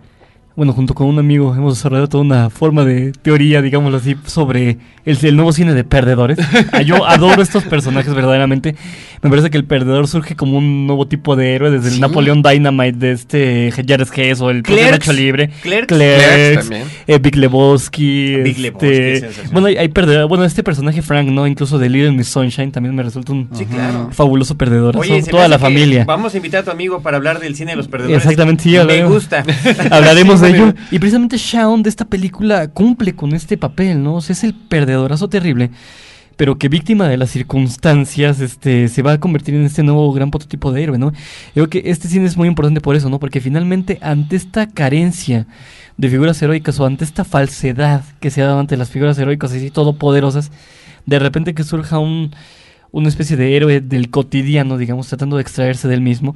bueno, 0.60 0.74
junto 0.74 0.94
con 0.94 1.08
un 1.08 1.18
amigo 1.20 1.56
hemos 1.56 1.78
desarrollado 1.78 2.10
toda 2.10 2.22
una 2.22 2.50
forma 2.50 2.84
de 2.84 3.14
teoría, 3.14 3.62
digámoslo 3.62 3.98
así, 3.98 4.18
sobre 4.26 4.78
el, 5.06 5.36
nuevo 5.38 5.54
cine 5.54 5.74
de 5.74 5.86
perdedores. 5.86 6.38
Ah, 6.74 6.82
yo 6.82 7.06
adoro 7.06 7.42
estos 7.42 7.64
personajes 7.64 8.14
verdaderamente. 8.14 8.76
Me 9.22 9.30
parece 9.30 9.50
que 9.50 9.58
el 9.58 9.64
perdedor 9.64 10.10
surge 10.10 10.36
como 10.36 10.58
un 10.58 10.86
nuevo 10.86 11.08
tipo 11.08 11.38
de 11.38 11.56
héroe, 11.56 11.72
desde 11.72 11.96
el 11.96 12.02
Napoleón 12.02 12.42
Dynamite 12.42 12.98
de 12.98 13.12
este 13.14 13.72
Jared 13.72 14.08
Hess 14.14 14.42
o 14.42 14.50
el 14.50 14.64
Clerks, 14.64 15.08
Libre. 15.14 15.50
Clerks, 15.62 15.88
Clerks, 15.88 16.60
también. 16.68 16.88
Eh, 17.08 17.20
Big 17.20 17.38
Lebowski. 17.38 18.36
Big 18.44 18.66
este, 18.66 19.30
bueno, 19.54 19.68
hay, 19.68 19.88
perdedor, 19.88 20.28
bueno, 20.28 20.44
este 20.44 20.62
personaje 20.62 21.02
Frank, 21.02 21.30
¿no? 21.30 21.48
Incluso 21.48 21.80
de 21.80 21.88
Little 21.88 22.12
Miss 22.12 22.28
Sunshine 22.28 22.74
también 22.74 22.94
me 22.94 23.04
resulta 23.04 23.32
un 23.32 23.50
fabuloso 24.12 24.58
perdedor. 24.58 24.98
Oye, 24.98 25.24
toda 25.24 25.48
la 25.48 25.58
familia. 25.58 26.04
Vamos 26.04 26.34
a 26.34 26.38
invitar 26.38 26.62
a 26.62 26.64
tu 26.64 26.72
amigo 26.72 27.02
para 27.02 27.16
hablar 27.16 27.40
del 27.40 27.56
cine 27.56 27.72
de 27.72 27.78
los 27.78 27.88
perdedores. 27.88 28.18
Exactamente, 28.18 28.64
sí. 28.64 28.78
Me 28.86 29.06
gusta. 29.06 29.46
Hablaremos 29.92 30.42
de 30.42 30.49
Y 30.92 31.00
precisamente 31.00 31.38
Shaun 31.38 31.84
de 31.84 31.90
esta 31.90 32.06
película 32.06 32.68
cumple 32.68 33.16
con 33.16 33.34
este 33.34 33.58
papel, 33.58 34.04
¿no? 34.04 34.16
O 34.16 34.22
sea, 34.22 34.34
es 34.34 34.44
el 34.44 34.54
perdedorazo 34.54 35.30
terrible, 35.30 35.72
pero 36.36 36.58
que 36.58 36.70
víctima 36.70 37.08
de 37.08 37.18
las 37.18 37.32
circunstancias 37.32 38.40
este, 38.40 38.88
se 38.88 39.02
va 39.02 39.14
a 39.14 39.20
convertir 39.20 39.56
en 39.56 39.66
este 39.66 39.84
nuevo 39.84 40.12
gran 40.14 40.32
prototipo 40.32 40.72
de 40.72 40.84
héroe, 40.84 40.98
¿no? 40.98 41.12
Creo 41.54 41.70
que 41.70 41.84
este 41.86 42.08
cine 42.08 42.26
es 42.26 42.38
muy 42.38 42.48
importante 42.48 42.82
por 42.82 42.96
eso, 42.96 43.10
¿no? 43.10 43.20
Porque 43.20 43.42
finalmente 43.42 44.00
ante 44.02 44.36
esta 44.36 44.68
carencia 44.68 45.48
de 45.98 46.10
figuras 46.10 46.42
heroicas 46.42 46.80
o 46.80 46.86
ante 46.86 47.04
esta 47.04 47.26
falsedad 47.26 48.04
que 48.20 48.30
se 48.30 48.42
ha 48.42 48.46
dado 48.46 48.60
ante 48.60 48.78
las 48.78 48.90
figuras 48.90 49.18
heroicas 49.20 49.52
así 49.52 49.70
todopoderosas, 49.70 50.52
de 51.06 51.20
repente 51.20 51.54
que 51.54 51.64
surja 51.64 52.00
un 52.00 52.32
una 52.92 53.10
especie 53.10 53.38
de 53.38 53.56
héroe 53.56 53.82
del 53.82 54.10
cotidiano, 54.10 54.78
digamos, 54.78 55.08
tratando 55.08 55.36
de 55.36 55.42
extraerse 55.42 55.88
del 55.88 56.02
mismo. 56.02 56.36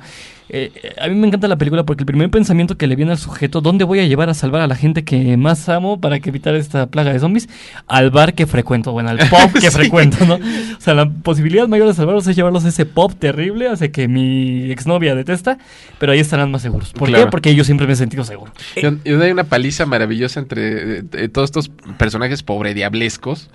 Eh, 0.49 0.93
a 0.99 1.08
mí 1.08 1.15
me 1.15 1.27
encanta 1.27 1.47
la 1.47 1.58
película 1.58 1.84
porque 1.84 2.01
el 2.01 2.06
primer 2.06 2.29
pensamiento 2.29 2.77
que 2.77 2.88
le 2.88 2.95
viene 2.95 3.12
al 3.12 3.17
sujeto, 3.17 3.62
¿dónde 3.62 3.86
voy 3.86 3.99
a 3.99 4.06
llevar 4.06 4.29
a 4.29 4.34
salvar 4.34 4.62
a 4.62 4.67
la 4.67 4.75
gente 4.75 5.03
que 5.03 5.38
más 5.38 5.69
amo 5.69 5.99
para 5.99 6.19
que 6.19 6.29
evitar 6.29 6.56
esta 6.56 6.88
plaga 6.88 7.13
de 7.13 7.19
zombies? 7.19 7.49
Al 7.88 8.12
bar 8.12 8.34
que 8.34 8.45
frecuento, 8.45 8.91
bueno, 8.91 9.10
al 9.10 9.17
pop 9.29 9.51
que 9.62 9.71
frecuento, 9.71 10.25
¿no? 10.25 10.36
O 10.36 10.82
sea, 10.82 10.93
la 10.93 11.10
posibilidad 11.10 11.67
mayor 11.67 11.88
de 11.88 11.93
salvarlos 11.93 12.27
es 12.27 12.36
llevarlos 12.36 12.65
a 12.65 12.69
ese 12.69 12.86
pop 12.86 13.13
terrible, 13.17 13.67
hace 13.67 13.91
que 13.91 14.08
mi 14.08 14.71
exnovia 14.71 15.15
detesta, 15.15 15.58
pero 15.99 16.12
ahí 16.12 16.19
estarán 16.19 16.51
más 16.51 16.62
seguros. 16.62 16.91
¿Por 16.93 17.12
qué? 17.12 17.27
Porque 17.27 17.56
yo 17.56 17.63
siempre 17.63 17.88
me 17.88 17.93
he 17.93 17.95
sentido 17.95 18.23
seguro. 18.23 18.51
Yo, 18.82 18.91
doy 18.91 19.32
una 19.32 19.45
paliza 19.45 19.86
maravillosa 19.86 20.39
entre 20.39 20.99
eh, 20.99 21.03
eh, 21.13 21.27
todos 21.29 21.47
estos 21.47 21.71
personajes 21.97 22.43
pobre 22.43 22.73
diablescos. 22.73 23.49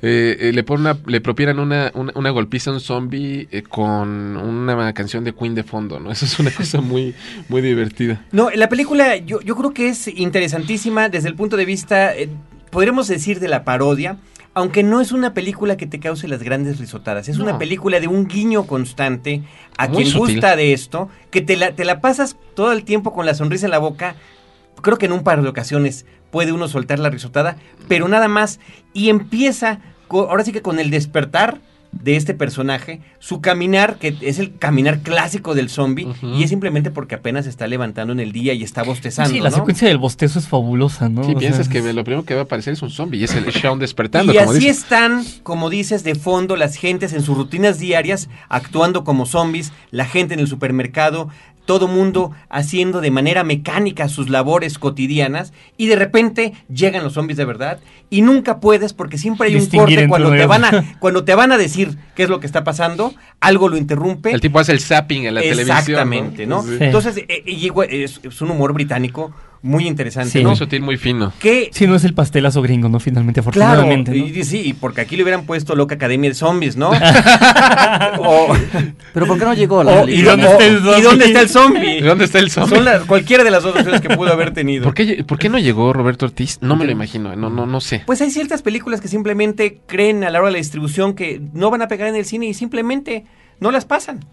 le, 0.00 0.64
ponen 0.64 0.96
le 1.06 1.20
propieran 1.20 1.58
una, 1.60 1.92
una, 1.94 2.12
una 2.14 2.30
golpiza 2.30 2.70
a 2.70 2.74
un 2.74 2.80
zombie 2.80 3.48
con 3.68 4.36
una 4.36 4.92
canción 4.92 5.24
de 5.24 5.32
Queen 5.32 5.54
de 5.54 5.62
fondo, 5.62 6.00
¿no? 6.00 6.10
Eso 6.10 6.26
es 6.32 6.38
una 6.38 6.50
cosa 6.50 6.80
muy, 6.80 7.14
muy 7.48 7.60
divertida. 7.60 8.24
No, 8.32 8.50
la 8.50 8.68
película 8.68 9.16
yo, 9.16 9.40
yo 9.40 9.56
creo 9.56 9.72
que 9.72 9.88
es 9.88 10.08
interesantísima 10.08 11.08
desde 11.08 11.28
el 11.28 11.34
punto 11.34 11.56
de 11.56 11.64
vista, 11.64 12.14
eh, 12.14 12.28
podríamos 12.70 13.08
decir, 13.08 13.40
de 13.40 13.48
la 13.48 13.64
parodia. 13.64 14.18
Aunque 14.54 14.82
no 14.82 15.00
es 15.00 15.12
una 15.12 15.32
película 15.32 15.78
que 15.78 15.86
te 15.86 15.98
cause 15.98 16.28
las 16.28 16.42
grandes 16.42 16.78
risotadas, 16.78 17.26
es 17.26 17.38
una 17.38 17.56
película 17.56 18.00
de 18.00 18.06
un 18.06 18.26
guiño 18.26 18.66
constante 18.66 19.42
a 19.78 19.88
quien 19.88 20.12
gusta 20.12 20.56
de 20.56 20.74
esto, 20.74 21.08
que 21.30 21.40
te 21.40 21.56
la, 21.56 21.74
te 21.74 21.86
la 21.86 22.02
pasas 22.02 22.36
todo 22.54 22.72
el 22.72 22.84
tiempo 22.84 23.14
con 23.14 23.24
la 23.24 23.32
sonrisa 23.32 23.64
en 23.64 23.70
la 23.70 23.78
boca, 23.78 24.14
creo 24.82 24.98
que 24.98 25.06
en 25.06 25.12
un 25.12 25.22
par 25.22 25.40
de 25.40 25.48
ocasiones 25.48 26.04
puede 26.30 26.52
uno 26.52 26.68
soltar 26.68 26.98
la 26.98 27.08
risotada, 27.08 27.56
pero 27.88 28.08
nada 28.08 28.28
más. 28.28 28.60
Y 28.92 29.08
empieza, 29.08 29.80
ahora 30.10 30.44
sí 30.44 30.52
que 30.52 30.60
con 30.60 30.78
el 30.78 30.90
despertar 30.90 31.62
de 31.92 32.16
este 32.16 32.34
personaje, 32.34 33.00
su 33.18 33.40
caminar, 33.40 33.98
que 33.98 34.16
es 34.22 34.38
el 34.38 34.56
caminar 34.56 35.00
clásico 35.00 35.54
del 35.54 35.68
zombie, 35.68 36.08
y 36.22 36.42
es 36.42 36.50
simplemente 36.50 36.90
porque 36.90 37.14
apenas 37.14 37.46
está 37.46 37.66
levantando 37.66 38.12
en 38.12 38.20
el 38.20 38.32
día 38.32 38.54
y 38.54 38.62
está 38.62 38.82
bostezando. 38.82 39.32
Sí, 39.32 39.40
la 39.40 39.50
secuencia 39.50 39.86
del 39.86 39.98
bostezo 39.98 40.38
es 40.38 40.48
fabulosa, 40.48 41.08
¿no? 41.08 41.22
Sí, 41.24 41.34
piensas 41.34 41.68
que 41.68 41.80
lo 41.92 42.02
primero 42.02 42.24
que 42.24 42.34
va 42.34 42.40
a 42.40 42.44
aparecer 42.44 42.72
es 42.72 42.82
un 42.82 42.90
zombie 42.90 43.20
y 43.20 43.24
es 43.24 43.34
el 43.34 43.44
Shaun 43.44 43.78
despertando. 43.78 44.32
Y 44.32 44.38
así 44.38 44.68
están, 44.68 45.24
como 45.42 45.70
dices, 45.70 46.02
de 46.02 46.14
fondo 46.14 46.56
las 46.56 46.76
gentes 46.76 47.12
en 47.12 47.22
sus 47.22 47.36
rutinas 47.36 47.78
diarias, 47.78 48.28
actuando 48.48 49.04
como 49.04 49.26
zombies, 49.26 49.72
la 49.90 50.06
gente 50.06 50.34
en 50.34 50.40
el 50.40 50.48
supermercado, 50.48 51.28
todo 51.64 51.88
mundo 51.88 52.32
haciendo 52.48 53.00
de 53.00 53.10
manera 53.10 53.44
mecánica 53.44 54.08
sus 54.08 54.28
labores 54.28 54.78
cotidianas 54.78 55.52
y 55.76 55.86
de 55.86 55.96
repente 55.96 56.52
llegan 56.72 57.04
los 57.04 57.14
zombies 57.14 57.36
de 57.36 57.44
verdad 57.44 57.78
y 58.10 58.22
nunca 58.22 58.60
puedes 58.60 58.92
porque 58.92 59.16
siempre 59.16 59.48
hay 59.48 59.56
un 59.56 59.66
corte 59.66 60.08
cuando 60.08 60.30
te 60.30 60.46
van 60.46 60.64
a 60.64 60.96
cuando 60.98 61.24
te 61.24 61.34
van 61.34 61.52
a 61.52 61.58
decir 61.58 61.96
qué 62.14 62.24
es 62.24 62.28
lo 62.28 62.40
que 62.40 62.46
está 62.46 62.64
pasando, 62.64 63.14
algo 63.40 63.68
lo 63.68 63.76
interrumpe. 63.76 64.32
El 64.32 64.40
tipo 64.40 64.58
hace 64.58 64.72
el 64.72 64.80
zapping 64.80 65.26
en 65.26 65.34
la 65.34 65.40
televisión. 65.40 65.78
Exactamente, 65.78 66.46
¿no? 66.46 66.64
Entonces, 66.80 67.16
eh, 67.16 67.42
es, 67.90 68.40
un 68.40 68.50
humor 68.50 68.72
británico 68.72 69.32
muy 69.62 69.86
interesante. 69.86 70.30
Sí, 70.30 70.44
muy 70.44 70.56
sutil, 70.56 70.82
muy 70.82 70.96
fino. 70.96 71.32
Que, 71.38 71.70
sí, 71.72 71.86
no 71.86 71.94
es 71.94 72.02
el 72.02 72.14
pastelazo 72.14 72.60
gringo, 72.62 72.88
¿no? 72.88 72.98
Finalmente, 72.98 73.38
afortunadamente. 73.38 74.10
Claro, 74.12 74.26
y, 74.26 74.42
sí, 74.42 74.74
porque 74.78 75.00
aquí 75.02 75.16
le 75.16 75.22
hubieran 75.22 75.46
puesto 75.46 75.76
Loca 75.76 75.94
Academia 75.94 76.30
de 76.30 76.34
Zombies, 76.34 76.76
¿no? 76.76 76.90
Pero 79.14 79.26
¿por 79.26 79.38
qué 79.38 79.44
no 79.44 79.54
llegó 79.54 79.84
la 79.84 80.02
¿y, 80.10 80.22
dónde 80.22 80.46
está 80.46 80.66
el 80.66 80.80
zombie? 80.80 80.98
¿Y 80.98 81.02
dónde 81.02 81.24
está 81.26 81.40
el 81.40 81.48
zombie? 81.48 82.00
dónde 82.00 82.24
está 82.24 82.40
el 82.40 82.50
zombie? 82.50 82.76
Son 82.76 83.06
cualquiera 83.06 83.44
de 83.44 83.52
las 83.52 83.62
dos 83.62 83.76
opciones 83.76 84.00
que 84.00 84.10
pudo 84.16 84.32
haber 84.32 84.52
tenido. 84.52 84.82
¿Por 84.82 84.94
qué, 84.94 85.22
¿Por 85.22 85.38
qué 85.38 85.48
no 85.48 85.60
llegó 85.60 85.92
Roberto 85.92 86.26
Ortiz? 86.26 86.58
No 86.60 86.74
me 86.74 86.84
lo 86.84 86.90
imagino, 86.90 87.36
no, 87.36 87.48
no, 87.48 87.64
no 87.64 87.80
sé. 87.80 88.02
Pues 88.04 88.20
hay 88.20 88.32
ciertas 88.32 88.62
películas 88.62 89.00
que 89.00 89.06
simplemente 89.06 89.80
creen 89.86 90.24
a 90.24 90.30
la 90.30 90.40
hora 90.40 90.48
de 90.48 90.52
la 90.52 90.58
distribución 90.58 91.14
que 91.14 91.40
no 91.52 91.70
van 91.70 91.82
a 91.82 91.88
pegar 91.88 92.08
en 92.08 92.16
el 92.16 92.24
cine 92.24 92.46
y 92.46 92.54
simplemente 92.54 93.26
no 93.60 93.70
las 93.70 93.84
pasan. 93.84 94.24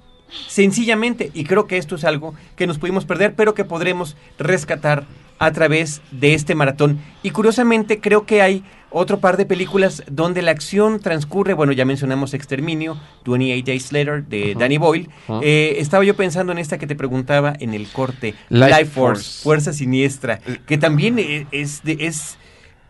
Sencillamente, 0.48 1.32
y 1.34 1.44
creo 1.44 1.68
que 1.68 1.78
esto 1.78 1.96
es 1.96 2.04
algo 2.04 2.34
que 2.56 2.68
nos 2.68 2.78
pudimos 2.78 3.06
perder, 3.06 3.34
pero 3.36 3.54
que 3.54 3.66
podremos 3.66 4.16
rescatar 4.38 5.06
a 5.40 5.52
través 5.52 6.02
de 6.12 6.34
este 6.34 6.54
maratón. 6.54 7.00
Y 7.24 7.32
curiosamente 7.32 8.00
creo 8.00 8.26
que 8.26 8.42
hay 8.42 8.64
otro 8.92 9.20
par 9.20 9.38
de 9.38 9.46
películas 9.46 10.04
donde 10.10 10.42
la 10.42 10.52
acción 10.52 11.00
transcurre, 11.00 11.54
bueno, 11.54 11.72
ya 11.72 11.86
mencionamos 11.86 12.34
Exterminio, 12.34 12.98
28 13.26 13.64
Days 13.66 13.92
Later 13.92 14.24
de 14.26 14.56
Danny 14.56 14.78
Boyle. 14.78 15.10
Eh, 15.42 15.76
estaba 15.78 16.04
yo 16.04 16.16
pensando 16.16 16.52
en 16.52 16.58
esta 16.58 16.78
que 16.78 16.88
te 16.88 16.96
preguntaba 16.96 17.54
en 17.60 17.74
el 17.74 17.88
corte, 17.88 18.36
Life, 18.50 18.86
Force, 18.86 19.44
Fuerza 19.44 19.74
Siniestra, 19.74 20.40
que 20.66 20.78
también 20.78 21.20
e, 21.20 21.48
es, 21.52 21.84
de, 21.84 21.98
es 22.02 22.38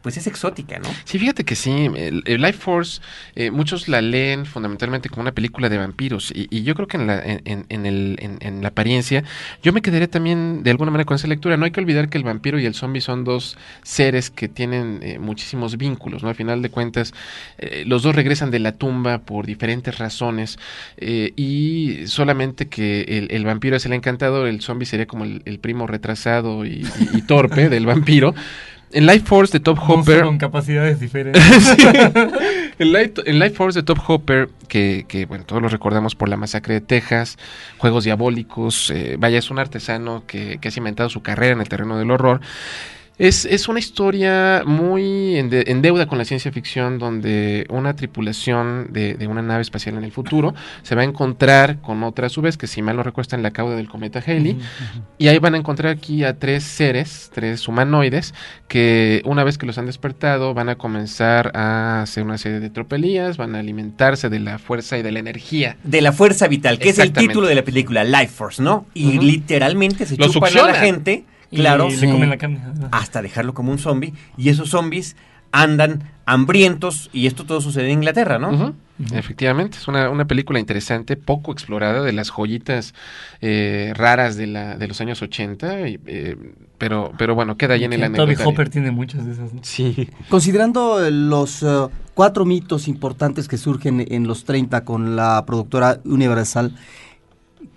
pues 0.02 0.18
es 0.18 0.28
exótica, 0.28 0.80
¿no? 0.80 0.90
Sí, 1.04 1.20
fíjate 1.20 1.44
que 1.44 1.56
sí. 1.56 1.90
El, 1.96 2.24
el 2.26 2.42
Life 2.42 2.60
Force, 2.60 3.02
eh, 3.36 3.52
muchos 3.52 3.88
la 3.88 4.02
leen 4.02 4.46
fundamentalmente 4.46 5.10
como 5.10 5.22
una 5.22 5.34
película 5.34 5.70
de 5.70 5.78
vampiros. 5.78 6.32
Y, 6.32 6.48
y 6.50 6.64
yo 6.64 6.76
creo 6.76 6.88
que 6.88 6.98
en 6.98 7.08
la, 7.08 7.22
en, 7.24 7.66
en 7.68 7.86
el, 7.86 8.18
en, 8.20 8.62
la 8.62 8.70
apariencia, 8.70 9.24
yo 9.62 9.74
me 9.74 9.82
quedaré 9.82 10.08
también 10.08 10.64
de 10.64 10.72
alguna 10.72 10.92
manera 10.92 11.06
con 11.06 11.16
esa 11.16 11.28
lectura. 11.28 11.58
No 11.58 11.66
hay 11.66 11.72
que 11.72 11.82
olvidar 11.82 12.10
que 12.10 12.18
el 12.18 12.24
vampiro 12.24 12.60
y 12.60 12.66
el 12.66 12.74
zombie 12.74 13.02
son 13.02 13.24
dos 13.24 13.58
seres 13.84 14.30
que 14.30 14.48
tienen 14.48 15.00
eh, 15.02 15.20
muchísimos 15.20 15.78
vínculos, 15.78 16.24
¿no? 16.24 16.30
Al 16.30 16.36
final 16.36 16.62
de 16.62 16.70
cuentas, 16.70 17.14
eh, 17.58 17.84
los 17.86 18.04
dos 18.04 18.16
regresan 18.16 18.52
de 18.52 18.60
la 18.60 18.74
tumba 18.74 19.20
por 19.20 19.46
diferentes 19.46 19.98
razones. 19.98 20.58
y 21.00 22.08
solamente 22.08 22.68
que 22.68 23.02
el, 23.02 23.28
el, 23.32 23.46
vampiro 23.46 23.76
es 23.76 23.86
el 23.86 23.94
encantador, 23.94 24.48
el 24.48 24.62
zombie 24.62 24.86
sería 24.86 25.06
como 25.06 25.26
el, 25.26 25.60
primo 25.60 25.88
retrasado 25.88 26.66
y 26.66 26.84
torpe 27.28 27.70
del 27.70 27.86
vampiro. 27.86 28.34
En 28.92 29.06
Life 29.06 29.26
Force 29.26 29.54
de 29.54 29.60
Top 29.60 29.78
Hopper. 29.88 30.24
con 30.24 30.38
capacidades 30.38 31.00
diferentes. 31.02 31.44
sí. 31.44 31.76
en, 32.80 32.94
Life, 32.94 33.14
en, 33.26 33.40
Life, 33.40 33.56
Force 33.56 33.80
de 33.80 33.84
Top 33.84 34.00
Hopper, 34.08 34.50
que, 34.68 35.06
que, 35.08 35.26
bueno, 35.26 35.46
todos 35.46 35.62
lo 35.62 35.70
recordamos 35.70 36.16
por 36.16 36.30
la 36.30 36.38
masacre 36.38 36.76
de 36.76 36.82
Texas, 36.82 37.38
Juegos 37.78 38.04
Diabólicos. 38.04 38.92
Eh, 38.92 39.16
vaya, 39.20 39.38
es 39.38 39.52
un 39.52 39.60
artesano 39.60 40.24
que, 40.26 40.58
que 40.60 40.68
ha 40.70 40.72
cimentado 40.72 41.10
su 41.10 41.22
carrera 41.22 41.54
en 41.54 41.62
el 41.62 41.70
terreno 41.70 41.98
del 41.98 42.12
horror. 42.12 42.42
Es, 43.20 43.44
es, 43.44 43.68
una 43.68 43.80
historia 43.80 44.64
muy 44.66 45.36
en, 45.36 45.50
de, 45.50 45.66
en, 45.68 45.82
deuda 45.82 46.08
con 46.08 46.18
la 46.18 46.24
ciencia 46.24 46.54
ficción 46.54 47.00
donde 47.00 47.66
una 47.70 47.94
tripulación 47.94 48.88
de, 48.92 49.16
de, 49.16 49.28
una 49.28 49.42
nave 49.42 49.62
espacial 49.62 49.98
en 49.98 50.06
el 50.06 50.14
futuro 50.14 50.56
se 50.84 50.96
va 50.96 51.02
a 51.02 51.04
encontrar 51.04 51.82
con 51.82 52.02
otra 52.04 52.28
a 52.28 52.30
su 52.30 52.42
vez 52.42 52.56
que 52.56 52.66
si 52.66 52.82
mal 52.82 52.96
no 52.96 53.04
recuerdo 53.04 53.24
está 53.24 53.36
en 53.36 53.44
la 53.44 53.52
cauda 53.52 53.76
del 53.76 53.90
cometa 53.90 54.24
Halley 54.26 54.54
uh 54.54 54.56
-huh. 54.56 55.02
y 55.18 55.28
ahí 55.28 55.38
van 55.38 55.54
a 55.56 55.58
encontrar 55.58 55.92
aquí 55.92 56.24
a 56.24 56.40
tres 56.40 56.64
seres, 56.64 57.30
tres 57.34 57.68
humanoides 57.68 58.34
que 58.70 59.22
una 59.26 59.44
vez 59.44 59.58
que 59.58 59.66
los 59.66 59.78
han 59.78 59.88
despertado 59.88 60.54
van 60.54 60.70
a 60.70 60.76
comenzar 60.76 61.52
a 61.56 62.04
hacer 62.04 62.24
una 62.24 62.38
serie 62.38 62.62
de 62.62 62.70
tropelías, 62.70 63.36
van 63.36 63.54
a 63.54 63.60
alimentarse 63.60 64.30
de 64.30 64.40
la 64.40 64.60
fuerza 64.60 64.98
y 64.98 65.02
de 65.02 65.12
la 65.12 65.20
energía. 65.20 65.76
De 65.84 66.00
la 66.00 66.14
fuerza 66.14 66.48
vital, 66.48 66.80
que 66.80 66.90
es 66.90 67.00
el 67.00 67.12
título 67.12 67.48
de 67.48 67.56
la 67.56 67.64
película, 67.64 68.06
Life 68.06 68.30
Force, 68.30 68.64
¿no? 68.64 68.86
Y 68.94 69.18
uh 69.18 69.22
-huh. 69.22 69.24
literalmente 69.24 70.06
se 70.06 70.16
chupan 70.16 70.58
a 70.58 70.68
la 70.68 70.74
gente 70.76 71.26
claro, 71.50 71.90
y 71.90 71.96
le 71.96 72.12
comen 72.12 72.30
la 72.30 72.38
carne. 72.38 72.60
hasta 72.92 73.22
dejarlo 73.22 73.54
como 73.54 73.72
un 73.72 73.80
zombie. 73.80 74.14
Y 74.38 74.50
esos 74.50 74.70
zombies 74.70 75.16
andan 75.52 76.04
hambrientos 76.26 77.10
y 77.12 77.26
esto 77.28 77.46
todo 77.46 77.60
sucede 77.62 77.86
en 77.86 77.94
Inglaterra, 77.94 78.38
¿no? 78.38 78.50
Uh 78.50 78.54
-huh. 78.54 78.74
Uh 79.00 79.04
-huh. 79.04 79.18
Efectivamente, 79.18 79.78
es 79.78 79.88
una, 79.88 80.10
una, 80.10 80.26
película 80.26 80.60
interesante, 80.60 81.16
poco 81.16 81.52
explorada, 81.52 82.04
de 82.04 82.12
las 82.12 82.30
joyitas 82.30 82.94
eh, 83.42 83.94
raras 83.96 84.36
de, 84.36 84.46
la, 84.46 84.78
de 84.78 84.88
los 84.88 85.00
años 85.02 85.22
80, 85.22 85.88
y, 85.88 86.00
eh, 86.06 86.36
pero, 86.78 87.14
pero 87.18 87.34
bueno, 87.34 87.58
queda 87.58 87.76
ahí 87.76 87.86
en 87.86 87.94
el 87.94 88.12
Toby 88.12 88.36
Hopper 88.44 88.70
tiene 88.70 88.92
muchas 88.92 89.26
de 89.26 89.32
esas. 89.32 89.54
¿no? 89.54 89.62
Sí. 89.64 90.10
Considerando 90.28 91.10
los 91.10 91.64
uh, 91.64 91.90
cuatro 92.14 92.46
mitos 92.46 92.88
importantes 92.88 93.48
que 93.48 93.58
surgen 93.58 94.06
en 94.08 94.28
los 94.28 94.44
30 94.44 94.84
con 94.84 95.16
la 95.16 95.46
productora 95.46 96.00
Universal, 96.04 96.76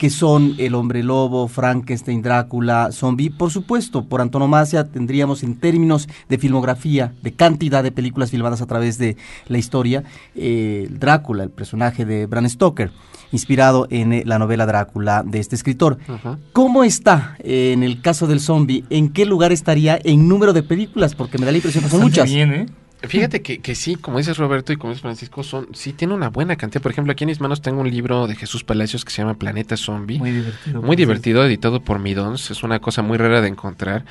que 0.03 0.11
son 0.11 0.57
El 0.59 0.75
Hombre 0.75 1.05
Lobo, 1.05 1.47
Frankenstein, 1.47 2.23
Drácula, 2.23 2.91
Zombie. 2.91 3.31
Por 3.31 3.53
supuesto, 3.53 4.05
por 4.05 4.21
antonomasia 4.21 4.83
tendríamos 4.83 5.45
en 5.45 5.55
términos 5.55 6.09
de 6.29 6.38
filmografía, 6.38 7.12
de 7.23 7.31
cantidad 7.35 7.85
de 7.85 7.93
películas 7.93 8.33
filmadas 8.33 8.61
a 8.61 8.67
través 8.67 8.99
de 8.99 9.17
la 9.47 9.59
historia, 9.59 10.03
eh, 10.35 10.88
Drácula, 10.91 11.45
el 11.45 11.51
personaje 11.51 12.05
de 12.05 12.27
Bram 12.27 12.49
Stoker, 12.49 12.91
inspirado 13.31 13.87
en 13.91 14.12
eh, 14.12 14.23
la 14.27 14.41
novela 14.41 14.67
Drácula 14.67 15.23
de 15.25 15.38
este 15.38 15.55
escritor. 15.55 15.99
Uh 16.09 16.15
-huh. 16.15 16.38
¿Cómo 16.53 16.83
está 16.83 17.37
eh, 17.38 17.71
en 17.73 17.85
el 17.85 18.03
caso 18.03 18.27
del 18.27 18.41
zombie? 18.41 18.83
¿En 18.91 19.09
qué 19.11 19.25
lugar 19.25 19.53
estaría 19.53 20.01
en 20.03 20.27
número 20.27 20.53
de 20.53 20.65
películas? 20.65 21.15
Porque 21.15 21.38
me 21.38 21.45
da 21.47 21.53
la 21.53 21.59
impresión 21.59 21.85
que 21.85 21.91
son 21.91 22.01
muchas. 22.01 22.29
Bien, 22.29 22.53
¿eh? 22.53 22.67
Fíjate 23.03 23.43
que, 23.43 23.59
que, 23.59 23.75
sí, 23.75 23.97
como 23.97 24.19
dices 24.19 24.38
Roberto 24.38 24.73
y 24.73 24.77
como 24.77 24.93
dices 24.93 25.03
Francisco, 25.03 25.43
son, 25.43 25.69
sí 25.73 25.93
tiene 25.93 26.15
una 26.15 26.29
buena 26.29 26.57
cantidad. 26.57 26.83
Por 26.83 26.93
ejemplo, 26.93 27.12
aquí 27.12 27.25
en 27.25 27.29
mis 27.29 27.41
manos 27.41 27.61
tengo 27.61 27.81
un 27.81 27.91
libro 27.91 28.27
de 28.27 28.37
Jesús 28.37 28.65
Palacios 28.65 29.05
que 29.05 29.11
se 29.11 29.23
llama 29.23 29.35
Planeta 29.35 29.77
Zombie. 29.77 30.19
Muy 30.19 30.31
divertido. 30.31 30.83
Muy 30.83 30.97
divertido, 30.97 31.45
editado 31.45 31.81
por 31.81 31.99
Midons. 31.99 32.51
Es 32.51 32.62
una 32.62 32.79
cosa 32.79 33.03
muy 33.03 33.19
rara 33.19 33.41
de 33.41 33.49
encontrar. 33.49 34.05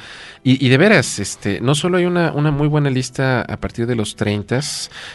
Y, 0.43 0.63
y 0.65 0.69
de 0.69 0.77
veras, 0.77 1.19
este, 1.19 1.61
no 1.61 1.75
solo 1.75 1.97
hay 1.97 2.05
una, 2.05 2.33
una, 2.33 2.51
muy 2.51 2.67
buena 2.67 2.89
lista 2.89 3.41
a 3.41 3.57
partir 3.57 3.87
de 3.87 3.95
los 3.95 4.15
30, 4.15 4.59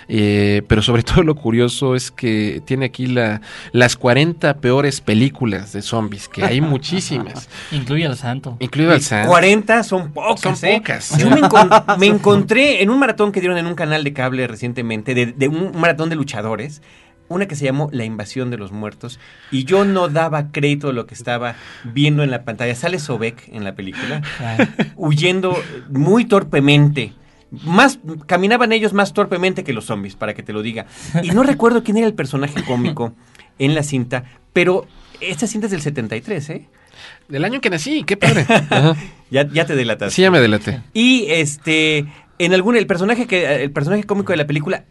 eh, 0.08 0.62
pero 0.68 0.82
sobre 0.82 1.02
todo 1.04 1.22
lo 1.22 1.34
curioso 1.34 1.94
es 1.94 2.10
que 2.10 2.62
tiene 2.64 2.86
aquí 2.86 3.06
la, 3.06 3.40
las 3.72 3.96
40 3.96 4.58
peores 4.58 5.00
películas 5.00 5.72
de 5.72 5.82
zombies, 5.82 6.28
que 6.28 6.44
hay 6.44 6.60
muchísimas. 6.60 7.48
Incluye 7.72 8.06
al 8.06 8.16
santo. 8.16 8.56
Incluye 8.60 8.90
al 8.90 9.02
santo. 9.02 9.28
40 9.28 9.82
son 9.82 10.12
pocas. 10.12 10.40
Son 10.40 10.68
¿eh? 10.68 10.78
pocas. 10.78 11.18
Yo 11.18 11.30
me, 11.30 11.40
encon 11.40 11.68
me 11.98 12.06
encontré 12.06 12.82
en 12.82 12.90
un 12.90 12.98
maratón 12.98 13.32
que 13.32 13.40
dieron 13.40 13.58
en 13.58 13.65
un 13.66 13.74
canal 13.74 14.04
de 14.04 14.12
cable 14.12 14.46
recientemente, 14.46 15.14
de, 15.14 15.26
de, 15.26 15.48
un 15.48 15.72
maratón 15.78 16.08
de 16.08 16.16
luchadores, 16.16 16.82
una 17.28 17.46
que 17.46 17.56
se 17.56 17.64
llamó 17.64 17.88
La 17.92 18.04
Invasión 18.04 18.50
de 18.50 18.58
los 18.58 18.72
Muertos, 18.72 19.18
y 19.50 19.64
yo 19.64 19.84
no 19.84 20.08
daba 20.08 20.52
crédito 20.52 20.88
a 20.90 20.92
lo 20.92 21.06
que 21.06 21.14
estaba 21.14 21.56
viendo 21.84 22.22
en 22.22 22.30
la 22.30 22.44
pantalla. 22.44 22.74
Sale 22.74 22.98
Sobek 22.98 23.48
en 23.48 23.64
la 23.64 23.74
película, 23.74 24.22
huyendo 24.96 25.56
muy 25.90 26.24
torpemente. 26.24 27.12
Más, 27.50 28.00
caminaban 28.26 28.72
ellos 28.72 28.92
más 28.92 29.12
torpemente 29.12 29.64
que 29.64 29.72
los 29.72 29.86
zombies, 29.86 30.16
para 30.16 30.34
que 30.34 30.42
te 30.42 30.52
lo 30.52 30.62
diga. 30.62 30.86
Y 31.22 31.30
no 31.30 31.42
recuerdo 31.42 31.82
quién 31.82 31.96
era 31.96 32.06
el 32.06 32.14
personaje 32.14 32.64
cómico 32.64 33.14
en 33.58 33.74
la 33.74 33.82
cinta, 33.82 34.24
pero 34.52 34.86
esta 35.20 35.46
cinta 35.46 35.66
es 35.66 35.72
del 35.72 35.80
73, 35.80 36.50
¿eh? 36.50 36.68
Del 37.28 37.44
año 37.44 37.60
que 37.60 37.70
nací, 37.70 38.04
qué 38.04 38.16
padre. 38.16 38.46
ya, 39.30 39.48
ya 39.48 39.66
te 39.66 39.74
delatas. 39.74 40.12
Sí, 40.12 40.22
ya 40.22 40.30
me 40.30 40.40
delaté. 40.40 40.80
Y 40.92 41.26
este 41.28 42.06
en 42.38 42.54
algún 42.54 42.76
el 42.76 42.86
personaje 42.86 43.26
que 43.26 43.62
el 43.62 43.70
personaje 43.70 44.04
cómico 44.04 44.32
de 44.32 44.36
la 44.36 44.46
película 44.46 44.84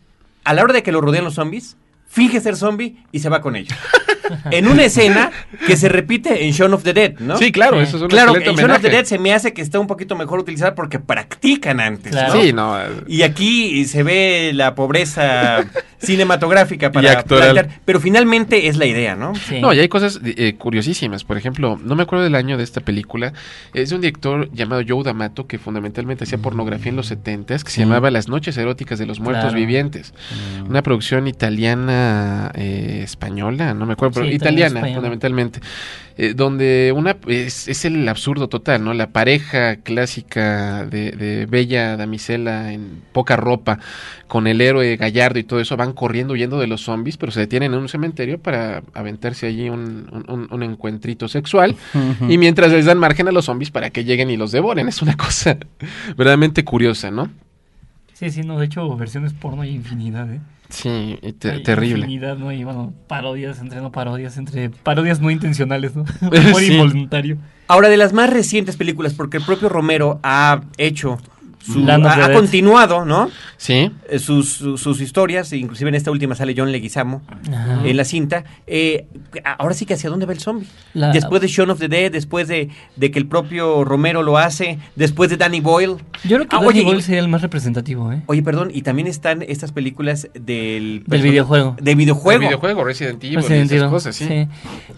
a 0.44 0.54
la 0.54 0.64
hora 0.64 0.74
de 0.74 0.84
que 0.84 0.92
lo 0.92 1.02
rodean 1.02 1.24
los 1.24 1.36
zombies 1.36 1.78
finge 2.08 2.40
ser 2.40 2.56
zombie 2.56 2.98
y 3.12 3.20
se 3.20 3.30
va 3.30 3.42
con 3.42 3.56
ellos. 3.56 3.78
en 4.52 4.68
una 4.68 4.86
escena 4.86 5.32
que 5.68 5.76
se 5.78 5.90
repite 5.90 6.46
en 6.46 6.52
Shaun 6.52 6.74
of 6.74 6.84
the 6.84 6.94
Dead, 6.94 7.20
¿no? 7.20 7.38
Sí, 7.38 7.52
claro, 7.52 7.82
eso 7.82 7.98
es 7.98 8.04
un 8.04 8.10
Claro, 8.10 8.36
en 8.36 8.56
Shaun 8.56 8.72
of 8.72 8.82
the 8.82 8.90
Dead 8.90 9.06
se 9.06 9.20
me 9.20 9.34
hace 9.34 9.54
que 9.54 9.62
está 9.62 9.80
un 9.80 9.88
poquito 9.88 10.16
mejor 10.16 10.40
utilizada 10.40 10.76
porque 10.76 11.00
practican 11.00 11.80
antes, 11.80 12.12
claro. 12.12 12.36
¿no? 12.36 12.42
Sí, 12.42 12.54
no. 12.54 12.78
Y 13.08 13.24
aquí 13.24 13.86
se 13.86 14.04
ve 14.04 14.52
la 14.54 14.76
pobreza 14.76 15.66
cinematográfica 16.06 16.92
para 16.92 17.12
actoral. 17.12 17.54
plantear, 17.54 17.80
pero 17.86 18.00
finalmente 18.00 18.68
es 18.68 18.78
la 18.78 18.86
idea, 18.86 19.16
¿no? 19.16 19.36
Sí. 19.36 19.60
No, 19.62 19.74
y 19.74 19.80
hay 19.80 19.88
cosas 19.88 20.20
eh, 20.24 20.56
curiosísimas. 20.58 21.24
Por 21.24 21.38
ejemplo, 21.38 21.80
no 21.84 21.96
me 21.96 22.04
acuerdo 22.04 22.24
del 22.24 22.36
año 22.36 22.58
de 22.58 22.64
esta 22.64 22.82
película. 22.82 23.34
Es 23.74 23.90
de 23.90 23.96
un 23.96 24.02
director 24.02 24.52
llamado 24.52 24.82
Joe 24.88 25.04
D'Amato 25.04 25.48
que 25.48 25.58
fundamentalmente 25.58 26.24
hacía 26.24 26.38
pornografía 26.38 26.90
en 26.90 26.96
los 26.96 27.08
70 27.08 27.46
que 27.46 27.72
se 27.72 27.82
llamaba 27.82 28.12
Las 28.12 28.28
noches 28.28 28.58
eróticas 28.58 29.00
de 29.00 29.06
los 29.06 29.20
muertos 29.20 29.46
claro. 29.46 29.58
vivientes. 29.58 30.14
Mm. 30.64 30.70
Una 30.70 30.82
producción 30.82 31.28
italiana 31.28 32.52
eh, 32.56 33.02
española, 33.04 33.74
no 33.74 33.86
me 33.86 33.94
acuerdo, 33.94 34.16
pero 34.16 34.28
sí, 34.28 34.34
italiana 34.34 34.82
fundamentalmente. 34.82 35.60
Eh, 36.18 36.34
donde 36.34 36.94
una 36.96 37.18
es, 37.28 37.68
es, 37.68 37.84
el 37.84 38.08
absurdo 38.08 38.48
total, 38.48 38.82
¿no? 38.86 38.94
La 38.94 39.10
pareja 39.10 39.76
clásica 39.76 40.86
de, 40.86 41.12
de, 41.12 41.46
bella 41.46 41.98
damisela 41.98 42.72
en 42.72 43.02
poca 43.12 43.36
ropa, 43.36 43.80
con 44.28 44.48
el 44.48 44.62
héroe 44.62 44.96
gallardo 44.96 45.40
y 45.40 45.44
todo 45.44 45.60
eso, 45.60 45.76
van 45.76 45.92
corriendo 45.92 46.34
huyendo 46.34 46.58
de 46.58 46.68
los 46.68 46.82
zombies, 46.82 47.18
pero 47.18 47.34
se 47.34 47.42
detienen 47.42 47.74
en 47.74 47.80
un 47.80 47.90
cementerio 47.90 48.40
para 48.40 48.82
aventarse 48.94 49.48
allí 49.48 49.70
un, 49.70 50.08
un, 50.30 50.48
un 50.50 50.64
encuentrito 50.64 51.28
sexual. 51.28 51.76
Uh 51.94 51.98
-huh. 51.98 52.32
Y 52.34 52.38
mientras 52.38 52.72
les 52.72 52.86
dan 52.86 52.98
margen 52.98 53.28
a 53.28 53.34
los 53.34 53.46
zombies 53.46 53.72
para 53.72 53.90
que 53.90 54.06
lleguen 54.06 54.30
y 54.30 54.38
los 54.38 54.54
devoren. 54.54 54.88
Es 54.88 55.02
una 55.02 55.18
cosa 55.18 55.58
verdaderamente 56.16 56.64
curiosa, 56.64 57.12
¿no? 57.12 57.30
Sí, 58.16 58.32
sí, 58.32 58.44
no, 58.44 58.58
de 58.58 58.66
hecho, 58.66 58.96
versiones 58.96 59.34
porno 59.34 59.64
hay 59.64 59.76
infinidad, 59.76 60.32
¿eh? 60.32 60.40
Sí, 60.70 61.20
te 61.38 61.52
hay 61.52 61.64
terrible. 61.64 62.06
Infinidad, 62.06 62.38
¿no? 62.38 62.50
Y 62.54 62.64
bueno, 62.64 62.94
parodias, 63.08 63.60
entre 63.60 63.82
no 63.82 63.92
parodias, 63.92 64.38
entre 64.38 64.70
parodias 64.70 65.20
no 65.20 65.30
intencionales, 65.30 65.98
¿no? 65.98 66.06
Humor 66.22 66.62
sí. 66.62 66.74
involuntario. 66.74 67.38
Ahora, 67.68 67.90
de 67.90 67.98
las 67.98 68.14
más 68.14 68.30
recientes 68.30 68.78
películas, 68.78 69.14
porque 69.14 69.36
el 69.36 69.44
propio 69.44 69.68
Romero 69.68 70.22
ha 70.24 70.62
hecho 70.78 71.18
su, 71.66 71.90
ha, 71.90 72.26
ha 72.26 72.34
continuado, 72.34 73.06
¿no? 73.06 73.30
Sí. 73.58 73.92
Eh, 74.10 74.20
sus, 74.20 74.50
sus, 74.50 74.82
sus, 74.82 75.02
historias, 75.02 75.52
inclusive 75.54 75.90
en 75.90 75.96
esta 75.96 76.12
última 76.12 76.36
sale 76.36 76.54
John 76.56 76.72
Leguizamo 76.72 77.22
Ajá. 77.52 77.82
en 77.84 77.98
la 77.98 78.06
cinta. 78.06 78.44
Eh, 78.68 79.08
ahora 79.58 79.74
sí 79.74 79.86
que 79.86 79.96
hacia 79.96 80.10
dónde 80.10 80.26
va 80.26 80.34
el 80.34 80.40
zombie. 80.40 80.68
La... 80.94 81.12
Después 81.12 81.42
de 81.42 81.48
Shaun 81.48 81.72
of 81.72 81.80
the 81.80 81.88
Dead, 81.88 82.12
después 82.12 82.48
de, 82.48 82.70
de, 82.96 83.12
que 83.12 83.20
el 83.20 83.28
propio 83.28 83.84
Romero 83.84 84.24
lo 84.24 84.38
hace, 84.38 84.80
después 84.96 85.30
de 85.30 85.38
Danny 85.38 85.60
Boyle. 85.60 85.98
Yo 86.24 86.38
creo 86.38 86.48
que 86.48 86.56
ah, 86.56 86.60
Danny 86.60 86.68
oye, 86.68 86.84
Boyle 86.84 87.02
sería 87.02 87.22
el 87.22 87.28
más 87.28 87.42
representativo, 87.42 88.12
¿eh? 88.12 88.22
Oye, 88.28 88.44
perdón, 88.44 88.70
y 88.74 88.82
también 88.82 89.08
están 89.08 89.42
estas 89.42 89.72
películas 89.72 90.28
del... 90.34 91.04
Del 91.08 91.22
videojuego. 91.22 91.76
De 91.82 91.96
videojuego. 91.96 92.40
Del 92.40 92.50
videojuego, 92.50 92.84
Resident 92.84 93.24
Evil, 93.24 93.38
Resident 93.38 93.72
Evil. 93.72 93.90
Cosas, 93.90 94.16
¿sí? 94.16 94.26
sí. 94.28 94.48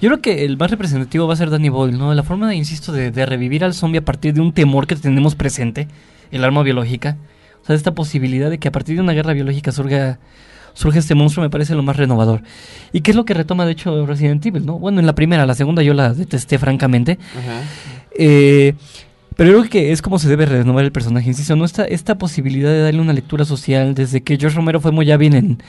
Yo 0.02 0.10
creo 0.10 0.22
que 0.22 0.46
el 0.46 0.58
más 0.58 0.72
representativo 0.72 1.28
va 1.28 1.34
a 1.34 1.38
ser 1.38 1.50
Danny 1.50 1.70
Boyle, 1.70 1.98
¿no? 1.98 2.14
La 2.14 2.24
forma, 2.24 2.54
insisto, 2.56 2.92
de, 2.92 3.12
de 3.12 3.26
revivir 3.26 3.64
al 3.64 3.74
zombie 3.74 4.00
a 4.00 4.06
partir 4.06 4.34
de 4.34 4.42
un 4.42 4.52
temor 4.52 4.88
que 4.88 4.96
tenemos 4.96 5.36
presente, 5.36 5.88
el 6.32 6.44
arma 6.44 6.64
biológica 6.64 7.18
o 7.64 7.66
sea, 7.68 7.76
esta 7.76 7.94
posibilidad 7.94 8.50
de 8.50 8.60
que 8.60 8.70
a 8.70 8.72
partir 8.72 8.96
de 8.96 9.02
una 9.02 9.12
guerra 9.12 9.34
biológica 9.34 9.74
surga, 9.74 10.20
surge 10.74 11.00
este 11.00 11.16
monstruo 11.16 11.44
me 11.44 11.50
parece 11.50 11.76
lo 11.76 11.84
más 11.84 11.98
renovador. 11.98 12.42
¿Y 12.94 13.02
qué 13.02 13.12
es 13.12 13.18
lo 13.18 13.26
que 13.26 13.34
retoma, 13.34 13.66
de 13.66 13.74
hecho, 13.74 14.06
Resident 14.06 14.46
Evil? 14.46 14.66
¿no? 14.66 14.80
Bueno, 14.80 15.02
en 15.02 15.06
la 15.06 15.14
primera, 15.16 15.46
la 15.46 15.54
segunda 15.54 15.84
yo 15.84 15.94
la 15.94 16.14
detesté 16.14 16.60
francamente. 16.60 17.20
Eh, 18.18 18.74
Pero 19.36 19.52
creo 19.52 19.70
que 19.70 19.92
es 19.92 20.02
como 20.02 20.18
se 20.18 20.30
debe 20.30 20.46
renovar 20.46 20.86
el 20.86 20.94
personaje, 20.94 21.28
insisto, 21.28 21.58
¿no? 21.58 21.66
Esta, 21.66 21.84
esta 21.84 22.18
posibilidad 22.18 22.72
de 22.72 22.82
darle 22.82 23.02
una 23.02 23.14
lectura 23.14 23.44
social, 23.44 23.94
desde 23.94 24.22
que 24.22 24.38
George 24.38 24.56
Romero 24.56 24.80
fue 24.80 24.92
muy 24.92 25.06
bien 25.18 25.34
en, 25.34 25.64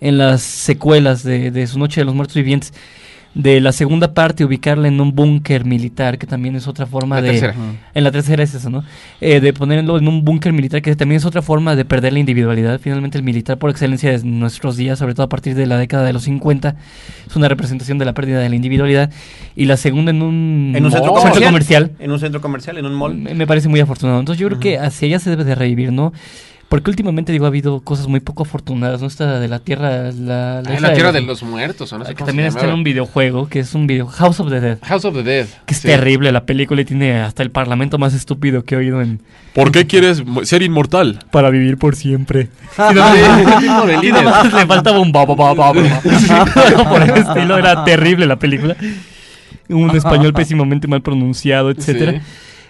en 0.00 0.18
las 0.18 0.42
secuelas 0.42 1.22
de, 1.22 1.50
de 1.50 1.66
Su 1.66 1.78
Noche 1.78 2.02
de 2.02 2.04
los 2.04 2.14
Muertos 2.14 2.36
Vivientes, 2.36 2.74
de 3.34 3.60
la 3.60 3.72
segunda 3.72 4.14
parte 4.14 4.44
ubicarla 4.44 4.88
en 4.88 5.00
un 5.00 5.14
búnker 5.14 5.64
militar, 5.64 6.18
que 6.18 6.26
también 6.26 6.56
es 6.56 6.66
otra 6.66 6.86
forma 6.86 7.16
La 7.16 7.22
de... 7.22 7.28
tercera. 7.30 7.54
En 7.94 8.04
la 8.04 8.10
tercera 8.10 8.42
es 8.42 8.54
eso, 8.54 8.68
¿no? 8.70 8.82
Eh, 9.20 9.40
de 9.40 9.52
ponerlo 9.52 9.98
en 9.98 10.08
un 10.08 10.24
búnker 10.24 10.52
militar, 10.52 10.82
que 10.82 10.96
también 10.96 11.18
es 11.18 11.24
otra 11.24 11.42
forma 11.42 11.76
de 11.76 11.84
perder 11.84 12.12
la 12.14 12.18
individualidad. 12.18 12.80
Finalmente 12.80 13.18
el 13.18 13.24
militar 13.24 13.58
por 13.58 13.70
excelencia 13.70 14.10
de 14.10 14.24
nuestros 14.24 14.76
días, 14.76 14.98
sobre 14.98 15.14
todo 15.14 15.24
a 15.24 15.28
partir 15.28 15.54
de 15.54 15.66
la 15.66 15.78
década 15.78 16.04
de 16.04 16.12
los 16.12 16.24
50, 16.24 16.74
es 17.28 17.36
una 17.36 17.48
representación 17.48 17.98
de 17.98 18.04
la 18.06 18.14
pérdida 18.14 18.40
de 18.40 18.48
la 18.48 18.56
individualidad. 18.56 19.10
Y 19.54 19.66
la 19.66 19.76
segunda 19.76 20.10
en 20.10 20.22
un, 20.22 20.72
En 20.74 20.84
un 20.84 20.90
centro 20.90 21.12
comercial. 21.12 21.44
comercial. 21.44 21.92
En 21.98 22.10
un 22.10 22.18
centro 22.18 22.40
comercial, 22.40 22.78
en 22.78 22.86
un 22.86 22.94
mall. 22.94 23.14
Me, 23.14 23.34
me 23.34 23.46
parece 23.46 23.68
muy 23.68 23.80
afortunado. 23.80 24.18
Entonces 24.18 24.40
yo 24.40 24.48
creo 24.48 24.60
que 24.60 24.78
hacia 24.78 25.06
allá 25.06 25.18
se 25.18 25.30
debe 25.30 25.44
de 25.44 25.54
revivir, 25.54 25.92
¿no? 25.92 26.12
Porque 26.68 26.90
últimamente, 26.90 27.32
digo, 27.32 27.46
ha 27.46 27.48
habido 27.48 27.80
cosas 27.80 28.08
muy 28.08 28.20
poco 28.20 28.42
afortunadas, 28.42 29.00
¿no? 29.00 29.06
Esta 29.06 29.40
de 29.40 29.48
la 29.48 29.58
tierra... 29.58 30.12
La, 30.12 30.58
Ah, 30.58 30.62
isla 30.74 30.88
la 30.88 30.92
tierra 30.94 31.12
de 31.12 31.22
los 31.22 31.42
muertos, 31.42 31.90
o 31.94 31.98
no 31.98 32.04
sé 32.04 32.14
que 32.14 32.24
también 32.24 32.46
está 32.48 32.66
en 32.66 32.74
un 32.74 32.84
videojuego, 32.84 33.48
que 33.48 33.60
es 33.60 33.74
un 33.74 33.86
video... 33.86 34.06
House 34.06 34.38
of 34.40 34.50
the 34.50 34.60
Dead. 34.60 34.78
House 34.82 35.06
of 35.06 35.14
the 35.14 35.22
Dead. 35.22 35.46
Que 35.64 35.72
es 35.72 35.80
Sí. 35.80 35.88
terrible 35.88 36.30
la 36.30 36.44
película 36.44 36.82
y 36.82 36.84
tiene 36.84 37.20
hasta 37.22 37.42
el 37.42 37.50
parlamento 37.50 37.96
más 37.96 38.12
estúpido 38.12 38.64
que 38.64 38.74
he 38.74 38.78
oído 38.78 39.00
en... 39.00 39.22
¿Por 39.54 39.72
qué 39.72 39.86
quieres 39.86 40.22
ser 40.42 40.60
inmortal? 40.62 41.20
Para 41.30 41.48
vivir 41.48 41.78
por 41.78 41.96
siempre. 41.96 42.50
Y 44.02 44.12
nada 44.12 44.22
más 44.24 44.52
le 44.52 44.66
faltaba 44.66 44.98
un 45.00 45.10
ba, 45.10 45.26
por 45.26 47.02
el 47.02 47.16
estilo, 47.16 47.56
era 47.56 47.82
terrible 47.84 48.26
la 48.26 48.36
película. 48.38 48.76
Un 49.70 49.96
español 49.96 50.34
pésimamente 50.34 50.86
mal 50.86 51.00
pronunciado, 51.00 51.70
etcétera. 51.70 52.12
Sí. 52.12 52.18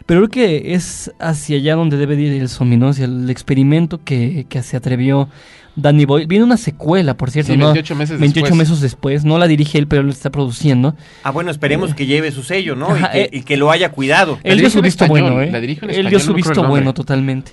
Pero 0.08 0.20
creo 0.20 0.30
que 0.30 0.72
es 0.72 1.12
hacia 1.18 1.58
allá 1.58 1.74
donde 1.74 1.98
debe 1.98 2.16
de 2.16 2.22
ir 2.22 2.40
el 2.40 2.48
zombie, 2.48 2.78
¿no? 2.78 2.88
Hacia 2.88 3.04
el 3.04 3.28
experimento 3.28 4.00
que, 4.02 4.46
que 4.48 4.62
se 4.62 4.78
atrevió 4.78 5.28
Danny 5.76 6.06
Boyle. 6.06 6.26
Viene 6.26 6.46
una 6.46 6.56
secuela, 6.56 7.14
por 7.14 7.30
cierto, 7.30 7.52
Sí, 7.52 7.58
¿no? 7.58 7.66
28 7.74 7.94
meses 7.94 8.18
28 8.18 8.46
después. 8.46 8.58
meses 8.58 8.80
después. 8.80 9.24
No 9.26 9.36
la 9.36 9.46
dirige 9.46 9.76
él, 9.76 9.86
pero 9.86 10.00
él 10.00 10.06
lo 10.06 10.12
está 10.14 10.30
produciendo. 10.30 10.96
Ah, 11.24 11.30
bueno, 11.30 11.50
esperemos 11.50 11.92
que 11.92 12.06
lleve 12.06 12.32
su 12.32 12.42
sello, 12.42 12.74
¿no? 12.74 12.88
Ajá, 12.88 13.10
y, 13.10 13.12
que, 13.12 13.20
eh. 13.20 13.30
y 13.34 13.42
que 13.42 13.58
lo 13.58 13.70
haya 13.70 13.90
cuidado. 13.90 14.38
La 14.42 14.52
Él 14.52 14.60
dio 14.60 14.70
su 14.70 14.80
visto 14.80 15.04
español, 15.04 15.34
bueno, 15.34 15.42
¿eh? 15.46 15.52
la 15.52 15.60
dirige 15.60 15.84
en 15.84 15.90
él 15.90 16.08
dio 16.08 16.18
no 16.18 16.24
su 16.24 16.30
acuerdo 16.30 16.48
visto 16.52 16.66
bueno 16.66 16.94
totalmente. 16.94 17.52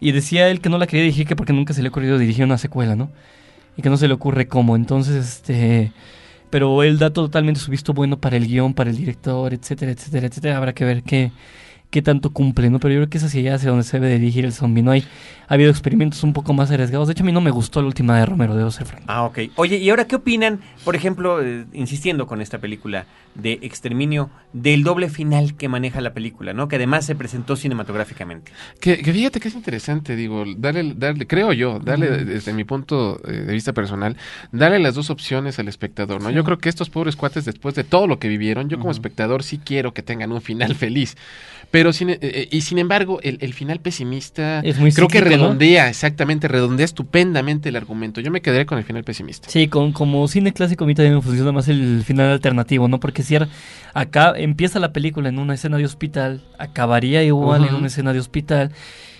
Y 0.00 0.12
decía 0.12 0.48
él 0.48 0.62
que 0.62 0.70
no 0.70 0.78
la 0.78 0.86
quería 0.86 1.02
dirigir 1.02 1.26
que 1.26 1.36
porque 1.36 1.52
nunca 1.52 1.74
se 1.74 1.82
le 1.82 1.88
ha 1.88 1.90
ocurrido 1.90 2.16
dirigir 2.16 2.46
una 2.46 2.56
secuela, 2.56 2.96
¿no? 2.96 3.10
Y 3.76 3.82
que 3.82 3.90
no 3.90 3.98
se 3.98 4.08
le 4.08 4.14
ocurre 4.14 4.48
cómo. 4.48 4.74
Entonces, 4.74 5.16
este... 5.16 5.92
Pero 6.48 6.82
él 6.82 6.98
da 6.98 7.10
totalmente 7.10 7.60
su 7.60 7.70
visto 7.70 7.92
bueno 7.92 8.18
para 8.18 8.38
el 8.38 8.46
guion, 8.46 8.72
para 8.72 8.88
el 8.88 8.96
director, 8.96 9.52
etcétera, 9.52 9.92
etcétera, 9.92 10.28
etcétera. 10.28 10.56
Habrá 10.56 10.72
que 10.72 10.84
ver 10.86 11.02
qué, 11.02 11.30
qué 11.90 12.02
tanto 12.02 12.30
cumple, 12.30 12.70
¿no? 12.70 12.78
Pero 12.78 12.94
yo 12.94 13.00
creo 13.00 13.10
que 13.10 13.18
es 13.18 13.24
hacia 13.24 13.40
allá 13.40 13.54
hacia 13.56 13.70
donde 13.70 13.84
se 13.84 13.98
debe 13.98 14.18
dirigir 14.18 14.44
el 14.44 14.52
zombie, 14.52 14.82
¿no? 14.82 14.92
Hay, 14.92 15.04
ha 15.48 15.54
habido 15.54 15.70
experimentos 15.70 16.22
un 16.22 16.32
poco 16.32 16.52
más 16.54 16.70
arriesgados. 16.70 17.08
De 17.08 17.12
hecho, 17.12 17.24
a 17.24 17.26
mí 17.26 17.32
no 17.32 17.40
me 17.40 17.50
gustó 17.50 17.80
la 17.80 17.88
última 17.88 18.16
de 18.16 18.26
Romero, 18.26 18.54
debo 18.54 18.70
ser 18.70 18.86
franco. 18.86 19.06
Ah, 19.08 19.24
ok. 19.24 19.38
Oye, 19.56 19.78
¿y 19.78 19.90
ahora 19.90 20.06
qué 20.06 20.16
opinan, 20.16 20.60
por 20.84 20.94
ejemplo, 20.94 21.42
eh, 21.42 21.66
insistiendo 21.72 22.26
con 22.26 22.40
esta 22.40 22.58
película 22.58 23.06
de 23.34 23.58
Exterminio, 23.62 24.30
del 24.52 24.82
doble 24.82 25.08
final 25.08 25.56
que 25.56 25.68
maneja 25.68 26.00
la 26.00 26.12
película, 26.12 26.52
¿no? 26.52 26.68
Que 26.68 26.76
además 26.76 27.04
se 27.06 27.14
presentó 27.14 27.56
cinematográficamente. 27.56 28.52
Que, 28.80 28.98
que 28.98 29.12
fíjate 29.12 29.40
que 29.40 29.48
es 29.48 29.54
interesante, 29.54 30.16
digo, 30.16 30.44
darle, 30.56 30.94
darle, 30.96 31.26
creo 31.26 31.52
yo, 31.52 31.78
darle 31.78 32.24
desde 32.24 32.52
mi 32.52 32.64
punto 32.64 33.20
eh, 33.26 33.32
de 33.32 33.52
vista 33.52 33.72
personal, 33.72 34.16
darle 34.52 34.78
las 34.78 34.94
dos 34.94 35.10
opciones 35.10 35.58
al 35.58 35.68
espectador, 35.68 36.22
¿no? 36.22 36.30
Yo 36.30 36.44
creo 36.44 36.58
que 36.58 36.68
estos 36.68 36.90
pobres 36.90 37.16
cuates, 37.16 37.44
después 37.44 37.74
de 37.74 37.84
todo 37.84 38.06
lo 38.06 38.18
que 38.18 38.28
vivieron, 38.28 38.68
yo 38.68 38.78
como 38.78 38.90
espectador 38.90 39.42
sí 39.42 39.58
quiero 39.58 39.94
que 39.94 40.02
tengan 40.02 40.32
un 40.32 40.40
final 40.40 40.74
feliz. 40.74 41.16
Pero 41.70 41.92
sin, 41.92 42.10
eh, 42.10 42.18
eh, 42.20 42.48
y 42.50 42.62
sin 42.62 42.78
embargo, 42.78 43.20
el, 43.22 43.38
el 43.40 43.54
final 43.54 43.78
pesimista 43.78 44.58
Es 44.60 44.78
muy 44.78 44.90
creo 44.92 45.06
que 45.06 45.20
redondea, 45.20 45.88
exactamente, 45.88 46.48
redondea 46.48 46.84
estupendamente 46.84 47.68
el 47.68 47.76
argumento. 47.76 48.20
Yo 48.20 48.32
me 48.32 48.40
quedaré 48.42 48.66
con 48.66 48.78
el 48.78 48.84
final 48.84 49.04
pesimista. 49.04 49.48
Sí, 49.48 49.68
con, 49.68 49.92
como 49.92 50.26
cine 50.26 50.52
clásico 50.52 50.82
a 50.82 50.86
mí 50.88 50.94
también 50.96 51.14
me 51.14 51.22
funciona 51.22 51.52
más 51.52 51.68
el 51.68 52.02
final 52.04 52.30
alternativo, 52.32 52.88
¿no? 52.88 52.98
Porque 52.98 53.22
si 53.22 53.36
era- 53.36 53.48
acá 53.94 54.32
empieza 54.36 54.80
la 54.80 54.92
película 54.92 55.28
en 55.28 55.38
una 55.38 55.54
escena 55.54 55.76
de 55.76 55.84
hospital, 55.84 56.42
acabaría 56.58 57.22
igual 57.22 57.64
en 57.64 57.74
una 57.74 57.86
escena 57.86 58.12
de 58.12 58.18
hospital 58.18 58.72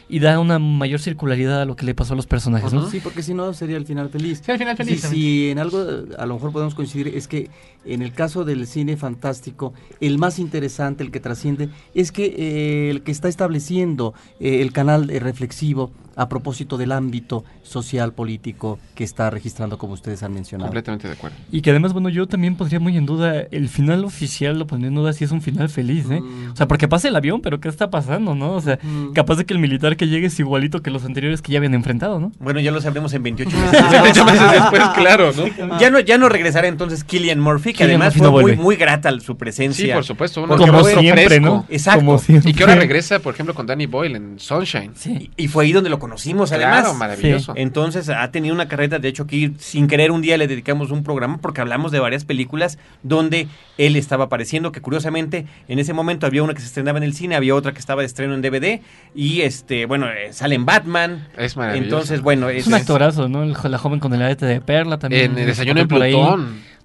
y 0.09 0.19
da 0.19 0.41
una 0.41 0.59
mayor 0.59 0.99
circularidad 1.01 1.63
a 1.63 1.65
lo 1.65 1.77
que 1.77 1.87
le 1.87 1.95
pasó 1.95 2.15
a 2.15 2.17
los 2.17 2.27
personajes, 2.27 2.73
¿no? 2.73 2.91
Sí, 2.91 2.99
porque 2.99 3.23
si 3.23 3.33
no 3.33 3.55
sería 3.55 3.77
el 3.77 3.87
final 3.87 4.11
feliz. 4.11 4.43
Sí, 4.45 4.51
al 4.51 4.59
final 4.59 4.77
feliz. 4.77 5.03
Sí, 5.03 5.07
si 5.09 5.51
en 5.51 5.61
algo 5.61 5.87
a 6.19 6.27
lo 6.27 6.35
mejor 6.35 6.51
podemos 6.51 6.75
coincidir 6.75 7.15
es 7.15 7.29
que 7.29 7.49
en 7.85 8.03
el 8.03 8.13
caso 8.13 8.45
del 8.45 8.67
cine 8.67 8.97
fantástico, 8.97 9.73
el 10.01 10.19
más 10.19 10.39
interesante, 10.39 11.03
el 11.03 11.11
que 11.11 11.21
trasciende, 11.21 11.69
es 11.95 12.13
que 12.13 12.27
eh, 12.27 12.91
el 12.91 13.03
que 13.03 13.13
está 13.13 13.29
estableciendo 13.29 14.15
eh, 14.39 14.61
el 14.63 14.73
canal 14.73 15.11
eh, 15.11 15.19
reflexivo 15.19 15.91
a 16.17 16.29
propósito 16.29 16.77
del 16.77 16.93
ámbito 16.93 17.45
social, 17.63 18.13
político 18.13 18.79
que 18.95 19.05
está 19.05 19.31
registrando, 19.31 19.79
como 19.79 19.95
ustedes 19.95 20.23
han 20.23 20.35
mencionado. 20.35 20.69
Completamente 20.69 21.07
de 21.07 21.15
acuerdo. 21.15 21.37
Y 21.51 21.63
que 21.63 21.71
además, 21.71 21.95
bueno, 21.95 22.11
yo 22.11 22.27
también 22.27 22.57
pondría 22.57 22.79
muy 22.81 22.95
en 22.99 23.07
duda 23.07 23.41
el 23.51 23.69
final 23.71 24.05
oficial, 24.05 24.59
lo 24.59 24.67
pondría 24.67 24.89
en 24.89 24.97
duda 24.97 25.13
si 25.15 25.25
es 25.25 25.31
un 25.31 25.41
final 25.41 25.71
feliz, 25.71 26.11
¿eh? 26.11 26.21
Mm. 26.21 26.51
O 26.53 26.57
sea, 26.57 26.69
porque 26.69 26.89
pasa 26.89 27.09
el 27.09 27.17
avión, 27.17 27.41
pero 27.41 27.61
¿qué 27.61 27.69
está 27.69 27.89
pasando, 27.91 28.35
no? 28.35 28.53
O 28.53 28.61
sea, 28.61 28.79
Mm. 28.83 29.13
capaz 29.15 29.37
de 29.37 29.47
que 29.47 29.55
el 29.55 29.61
militar 29.61 29.97
que 29.97 30.09
llegue 30.09 30.27
es 30.27 30.39
igualito 30.41 30.83
que 30.83 30.91
los 30.91 31.05
anteriores 31.07 31.41
que 31.41 31.53
ya 31.53 31.59
habían 31.59 31.75
enfrentado, 31.75 32.21
¿no? 32.21 32.33
Bueno, 32.39 32.61
ya 32.61 32.71
lo 32.73 32.81
sabremos 32.83 33.15
en 33.15 33.23
28 33.23 33.51
meses. 33.57 33.81
28 33.91 34.25
meses 34.27 34.51
después, 34.53 34.83
claro, 34.97 35.31
¿no? 35.33 35.79
ya 35.79 35.89
no 35.91 36.01
ya 36.01 36.19
no 36.19 36.29
regresará 36.29 36.69
entonces 36.69 37.03
Killian 37.05 37.41
Murphy, 37.41 37.70
que 37.73 37.85
además 37.85 38.15
fue 38.15 38.23
no 38.27 38.33
muy, 38.33 38.57
muy 38.57 38.77
grata 38.77 39.11
su 39.21 39.37
presencia. 39.37 39.87
Sí, 39.87 39.93
por 39.93 40.05
supuesto. 40.05 40.47
Como 40.47 40.85
siempre, 40.85 41.27
fresco. 41.27 41.45
¿no? 41.47 41.67
Exacto. 41.69 42.01
Como 42.01 42.19
siempre. 42.19 42.51
Y 42.51 42.55
que 42.55 42.63
ahora 42.63 42.75
regresa, 42.77 43.19
por 43.19 43.35
ejemplo, 43.35 43.55
con 43.55 43.67
Danny 43.67 43.87
Boyle 43.87 44.17
en 44.17 44.39
Sunshine. 44.39 44.93
Sí. 44.95 45.31
Y, 45.37 45.45
y 45.45 45.49
fue 45.49 45.65
ahí 45.65 45.73
donde 45.73 45.91
lo 45.91 45.99
conocimos, 45.99 46.53
además. 46.53 46.81
Claro, 46.83 46.95
maravilloso. 46.95 47.53
Entonces 47.57 48.09
ha 48.09 48.31
tenido 48.31 48.55
una 48.55 48.69
carrera, 48.69 48.99
de 48.99 49.09
hecho 49.09 49.25
aquí 49.25 49.55
sin 49.59 49.87
querer 49.89 50.11
un 50.13 50.23
día 50.23 50.37
le 50.37 50.47
dedicamos 50.47 50.91
un 50.91 51.03
programa 51.03 51.39
porque 51.39 51.61
hablamos 51.61 51.93
de 51.93 52.01
varias 52.01 52.25
películas 52.25 52.79
donde 53.03 53.49
él 53.79 53.97
estaba 53.97 54.25
apareciendo, 54.25 54.73
que 54.73 54.81
curiosamente 54.81 55.47
en 55.69 55.79
ese 55.79 55.93
momento 55.93 56.27
había 56.27 56.43
una 56.43 56.55
que 56.55 56.61
se 56.61 56.67
estrenaba 56.67 56.99
en 56.99 57.05
el 57.05 57.15
cine, 57.15 57.35
había 57.37 57.55
otra 57.55 57.73
que 57.73 57.79
estaba 57.79 58.03
de 58.03 58.07
estreno 58.07 58.35
en 58.35 58.43
DVD 58.43 58.81
y 59.15 59.41
este, 59.43 59.87
bueno, 59.87 60.07
eh, 60.09 60.33
sale 60.33 60.55
en 60.55 60.67
Batman. 60.67 61.29
Es 61.37 61.57
maravilloso. 61.57 61.85
Entonces, 61.85 62.21
bueno, 62.21 62.49
Es 62.49 62.67
un 62.67 62.75
actorazo, 62.75 63.29
¿no? 63.29 63.43
El- 63.43 63.57
la 63.71 63.79
joven 63.79 64.01
con 64.01 64.13
el 64.15 64.23
arete 64.23 64.47
de 64.47 64.61
perla 64.61 64.99
también. 64.99 65.33
En 65.33 65.39
el 65.39 65.45
Su 65.45 65.49
desayuno 65.49 65.81
en 65.81 65.89
por 65.89 66.03
ahí. 66.03 66.15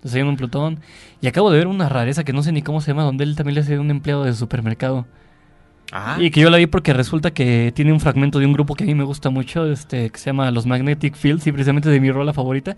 Desayuno 0.04 0.32
en 0.32 0.38
Plutón. 0.38 0.80
Y 1.22 1.28
acabo 1.28 1.50
de 1.52 1.58
ver 1.58 1.68
una 1.68 1.90
rareza 1.90 2.24
que 2.24 2.34
no 2.34 2.44
sé 2.44 2.52
ni 2.52 2.62
cómo 2.62 2.82
se 2.82 2.92
llama, 2.92 3.04
donde 3.04 3.24
él 3.24 3.36
también 3.36 3.56
le 3.56 3.62
hace 3.62 3.80
un 3.80 3.90
empleado 3.92 4.24
de 4.24 4.34
supermercado. 4.34 5.06
Ah, 5.92 6.18
Y 6.20 6.32
que 6.32 6.42
yo 6.42 6.50
la 6.50 6.58
vi 6.58 6.66
porque 6.68 6.94
resulta 6.94 7.32
que 7.32 7.72
tiene 7.76 7.94
un 7.94 8.00
fragmento 8.00 8.40
de 8.40 8.46
un 8.46 8.54
grupo 8.54 8.76
que 8.76 8.84
a 8.84 8.88
mí 8.88 8.96
me 8.96 9.04
gusta 9.04 9.30
mucho, 9.30 9.66
este, 9.72 10.10
que 10.10 10.18
se 10.20 10.26
llama 10.28 10.50
Los 10.52 10.66
Magnetic 10.66 11.16
Fields, 11.16 11.46
y 11.48 11.52
precisamente 11.52 11.90
de 11.90 12.00
mi 12.00 12.12
rola 12.12 12.34
favorita. 12.34 12.76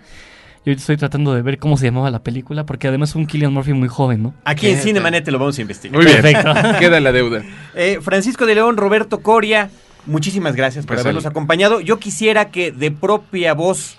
Y 0.65 0.69
ahorita 0.69 0.81
estoy 0.81 0.97
tratando 0.97 1.33
de 1.33 1.41
ver 1.41 1.57
cómo 1.59 1.77
se 1.77 1.85
llamaba 1.85 2.11
la 2.11 2.19
película, 2.21 2.65
porque 2.65 2.89
además 2.89 3.09
es 3.11 3.15
un 3.15 3.25
Killian 3.25 3.53
Murphy 3.53 3.71
muy 3.73 3.87
joven, 3.87 4.23
¿no? 4.23 4.33
aquí 4.43 4.67
en 4.67 4.77
Cinemanet 4.77 5.23
te 5.23 5.31
lo 5.31 5.39
vamos 5.39 5.57
a 5.57 5.61
investigar. 5.61 5.95
Muy 5.95 6.05
bien. 6.05 6.21
Perfecto. 6.21 6.53
Queda 6.79 6.99
la 6.99 7.13
deuda. 7.13 7.43
Eh, 7.75 7.99
Francisco 8.01 8.45
de 8.45 8.55
León, 8.55 8.75
Roberto 8.75 9.21
Coria, 9.21 9.69
muchísimas 10.05 10.55
gracias 10.57 10.85
por 10.85 10.95
Pues, 10.95 11.05
habernos 11.05 11.25
acompañado. 11.25 11.79
Yo 11.79 11.99
quisiera 11.99 12.51
que 12.51 12.73
de 12.73 12.91
propia 12.91 13.53
voz 13.53 13.97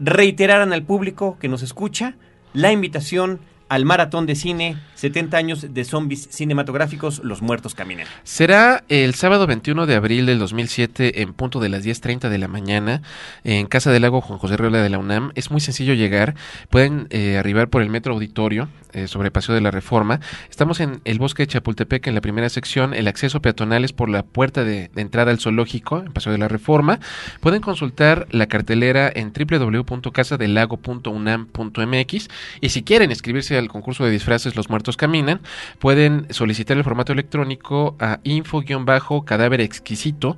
reiteraran 0.00 0.72
al 0.72 0.82
público 0.82 1.38
que 1.40 1.46
nos 1.48 1.62
escucha 1.62 2.16
la 2.54 2.72
invitación 2.72 3.40
al 3.68 3.84
maratón 3.84 4.26
de 4.26 4.34
cine 4.34 4.76
70 4.94 5.36
años 5.36 5.74
de 5.74 5.84
zombies 5.84 6.28
cinematográficos 6.30 7.20
Los 7.24 7.42
Muertos 7.42 7.74
Caminan. 7.74 8.06
Será 8.22 8.84
el 8.88 9.14
sábado 9.14 9.46
21 9.46 9.86
de 9.86 9.94
abril 9.94 10.26
del 10.26 10.38
2007 10.38 11.22
en 11.22 11.34
punto 11.34 11.60
de 11.60 11.68
las 11.68 11.84
10.30 11.84 12.28
de 12.28 12.38
la 12.38 12.48
mañana 12.48 13.02
en 13.44 13.66
Casa 13.66 13.92
del 13.92 14.02
Lago 14.02 14.20
Juan 14.20 14.38
José 14.38 14.56
Riola 14.56 14.82
de 14.82 14.88
la 14.88 14.98
UNAM. 14.98 15.32
Es 15.34 15.50
muy 15.50 15.60
sencillo 15.60 15.94
llegar. 15.94 16.34
Pueden 16.70 17.06
eh, 17.10 17.36
arribar 17.36 17.68
por 17.68 17.82
el 17.82 17.90
Metro 17.90 18.14
Auditorio 18.14 18.68
eh, 18.94 19.08
sobre 19.08 19.30
Paseo 19.30 19.54
de 19.54 19.60
la 19.60 19.70
Reforma. 19.70 20.20
Estamos 20.48 20.80
en 20.80 21.02
el 21.04 21.18
bosque 21.18 21.42
de 21.42 21.48
Chapultepec 21.48 22.06
en 22.06 22.14
la 22.14 22.20
primera 22.20 22.48
sección. 22.48 22.94
El 22.94 23.08
acceso 23.08 23.42
peatonal 23.42 23.84
es 23.84 23.92
por 23.92 24.08
la 24.08 24.22
puerta 24.22 24.64
de, 24.64 24.90
entrada 24.94 25.32
al 25.32 25.40
zoológico 25.40 25.98
en 25.98 26.12
Paseo 26.12 26.30
de 26.32 26.38
la 26.38 26.46
Reforma. 26.46 27.00
Pueden 27.40 27.60
consultar 27.60 28.28
la 28.30 28.46
cartelera 28.46 29.10
en 29.12 29.32
www.casadelago.unam.mx 29.32 32.28
y 32.60 32.68
si 32.68 32.84
quieren 32.84 33.10
inscribirse 33.54 33.58
al 33.58 33.68
concurso 33.68 34.04
de 34.04 34.10
disfraces 34.10 34.56
Los 34.56 34.68
Muertos 34.70 34.96
Caminan, 34.96 35.40
pueden 35.78 36.26
solicitar 36.30 36.76
el 36.76 36.84
formato 36.84 37.12
electrónico 37.12 37.96
a 38.00 38.18
info-cadáver 38.24 39.60
exquisito 39.60 40.36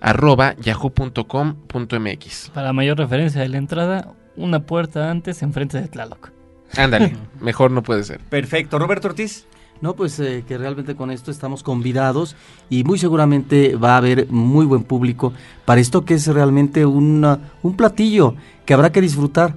arroba 0.00 0.54
yahoo.com.mx. 0.56 2.50
Para 2.54 2.72
mayor 2.72 2.98
referencia 2.98 3.40
de 3.40 3.48
la 3.48 3.58
entrada, 3.58 4.12
una 4.36 4.60
puerta 4.60 5.10
antes 5.10 5.42
enfrente 5.42 5.80
de 5.80 5.88
Tlaloc. 5.88 6.30
Ándale, 6.76 7.16
mejor 7.40 7.70
no 7.70 7.82
puede 7.82 8.04
ser. 8.04 8.20
Perfecto. 8.28 8.78
Roberto 8.78 9.08
Ortiz. 9.08 9.46
No, 9.80 9.94
pues 9.94 10.18
eh, 10.18 10.42
que 10.46 10.58
realmente 10.58 10.96
con 10.96 11.12
esto 11.12 11.30
estamos 11.30 11.62
convidados 11.62 12.34
y 12.68 12.82
muy 12.82 12.98
seguramente 12.98 13.76
va 13.76 13.94
a 13.94 13.98
haber 13.98 14.26
muy 14.28 14.66
buen 14.66 14.82
público 14.82 15.32
para 15.64 15.80
esto 15.80 16.04
que 16.04 16.14
es 16.14 16.26
realmente 16.26 16.84
una- 16.84 17.38
un 17.62 17.76
platillo 17.76 18.34
que 18.66 18.74
habrá 18.74 18.90
que 18.90 19.00
disfrutar. 19.00 19.54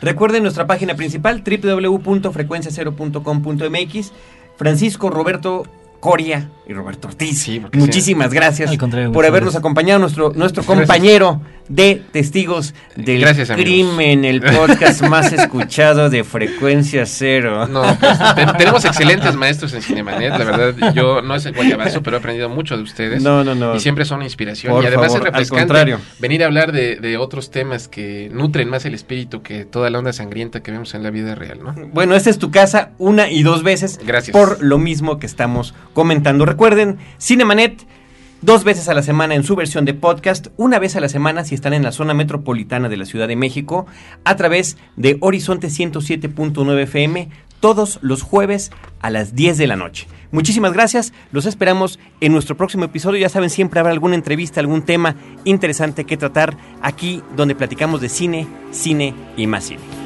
Recuerden 0.00 0.42
nuestra 0.42 0.66
página 0.66 0.94
principal 0.94 1.44
www.frecuenciacero.com.mx. 1.44 4.12
Francisco 4.56 5.10
Roberto 5.10 5.64
Coria, 6.04 6.50
y 6.66 6.74
Roberto 6.74 7.08
Ortiz. 7.08 7.40
Sí, 7.40 7.62
Muchísimas 7.72 8.30
gracias 8.30 8.70
Al 8.70 8.76
contrario, 8.76 9.10
por 9.10 9.24
habernos 9.24 9.54
gracias. 9.54 9.60
acompañado, 9.60 10.00
nuestro, 10.00 10.34
nuestro 10.34 10.62
compañero 10.62 11.40
de 11.68 12.02
testigos 12.12 12.74
del 12.94 13.20
Gracias, 13.20 13.50
amigos. 13.50 13.64
crimen, 13.72 14.24
el 14.24 14.40
podcast 14.42 15.00
más 15.02 15.32
escuchado 15.32 16.10
de 16.10 16.22
frecuencia 16.22 17.06
cero. 17.06 17.66
No, 17.66 17.82
pues, 17.98 18.18
te- 18.34 18.46
tenemos 18.58 18.84
excelentes 18.84 19.34
maestros 19.34 19.72
en 19.72 19.80
Cinemanet, 19.82 20.30
la 20.38 20.44
verdad, 20.44 20.92
yo 20.94 21.22
no 21.22 21.34
es 21.34 21.46
el 21.46 21.54
guayabazo, 21.54 22.02
pero 22.02 22.16
he 22.16 22.20
aprendido 22.20 22.48
mucho 22.48 22.76
de 22.76 22.82
ustedes. 22.82 23.22
No, 23.22 23.42
no, 23.44 23.54
no. 23.54 23.74
Y 23.74 23.80
siempre 23.80 24.04
son 24.04 24.22
inspiración. 24.22 24.72
Por 24.74 24.84
y 24.84 24.88
además 24.88 25.06
favor, 25.06 25.20
es 25.20 25.26
al 25.26 25.32
refrescante 25.32 25.60
contrario. 25.66 26.00
venir 26.18 26.42
a 26.42 26.46
hablar 26.46 26.72
de, 26.72 26.96
de 26.96 27.16
otros 27.16 27.50
temas 27.50 27.88
que 27.88 28.28
nutren 28.32 28.68
más 28.68 28.84
el 28.84 28.94
espíritu 28.94 29.42
que 29.42 29.64
toda 29.64 29.88
la 29.90 29.98
onda 29.98 30.12
sangrienta 30.12 30.62
que 30.62 30.70
vemos 30.70 30.94
en 30.94 31.02
la 31.02 31.10
vida 31.10 31.34
real, 31.34 31.60
¿no? 31.62 31.74
Bueno, 31.92 32.14
esta 32.14 32.28
es 32.30 32.38
tu 32.38 32.50
casa 32.50 32.90
una 32.98 33.30
y 33.30 33.42
dos 33.42 33.62
veces. 33.62 33.98
Gracias. 34.04 34.32
Por 34.36 34.62
lo 34.62 34.78
mismo 34.78 35.18
que 35.18 35.26
estamos 35.26 35.74
comentando. 35.94 36.44
Recuerden, 36.44 36.98
Cinemanet, 37.18 37.82
dos 38.44 38.62
veces 38.62 38.88
a 38.88 38.94
la 38.94 39.02
semana 39.02 39.34
en 39.34 39.42
su 39.42 39.56
versión 39.56 39.86
de 39.86 39.94
podcast, 39.94 40.48
una 40.58 40.78
vez 40.78 40.96
a 40.96 41.00
la 41.00 41.08
semana 41.08 41.44
si 41.44 41.54
están 41.54 41.72
en 41.72 41.82
la 41.82 41.92
zona 41.92 42.12
metropolitana 42.12 42.90
de 42.90 42.98
la 42.98 43.06
Ciudad 43.06 43.26
de 43.26 43.36
México, 43.36 43.86
a 44.24 44.36
través 44.36 44.76
de 44.96 45.16
Horizonte 45.20 45.68
107.9 45.68 46.82
FM, 46.82 47.30
todos 47.60 47.98
los 48.02 48.22
jueves 48.22 48.70
a 49.00 49.08
las 49.08 49.34
10 49.34 49.56
de 49.56 49.66
la 49.66 49.76
noche. 49.76 50.06
Muchísimas 50.30 50.74
gracias, 50.74 51.14
los 51.32 51.46
esperamos 51.46 51.98
en 52.20 52.32
nuestro 52.32 52.56
próximo 52.56 52.84
episodio. 52.84 53.20
Ya 53.20 53.30
saben, 53.30 53.48
siempre 53.48 53.80
habrá 53.80 53.92
alguna 53.92 54.14
entrevista, 54.14 54.60
algún 54.60 54.82
tema 54.82 55.16
interesante 55.44 56.04
que 56.04 56.18
tratar 56.18 56.56
aquí 56.82 57.22
donde 57.36 57.54
platicamos 57.54 58.02
de 58.02 58.10
cine, 58.10 58.46
cine 58.72 59.14
y 59.38 59.46
más 59.46 59.64
cine. 59.64 60.03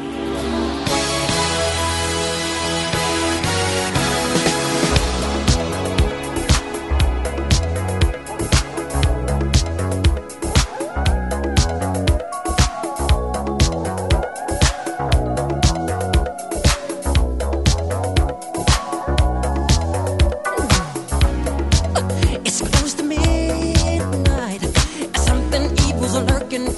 Close 22.79 22.95
to 22.95 23.03
midnight. 23.03 24.63
Something 25.17 25.65
evil's 25.89 26.17
lurking 26.31 26.78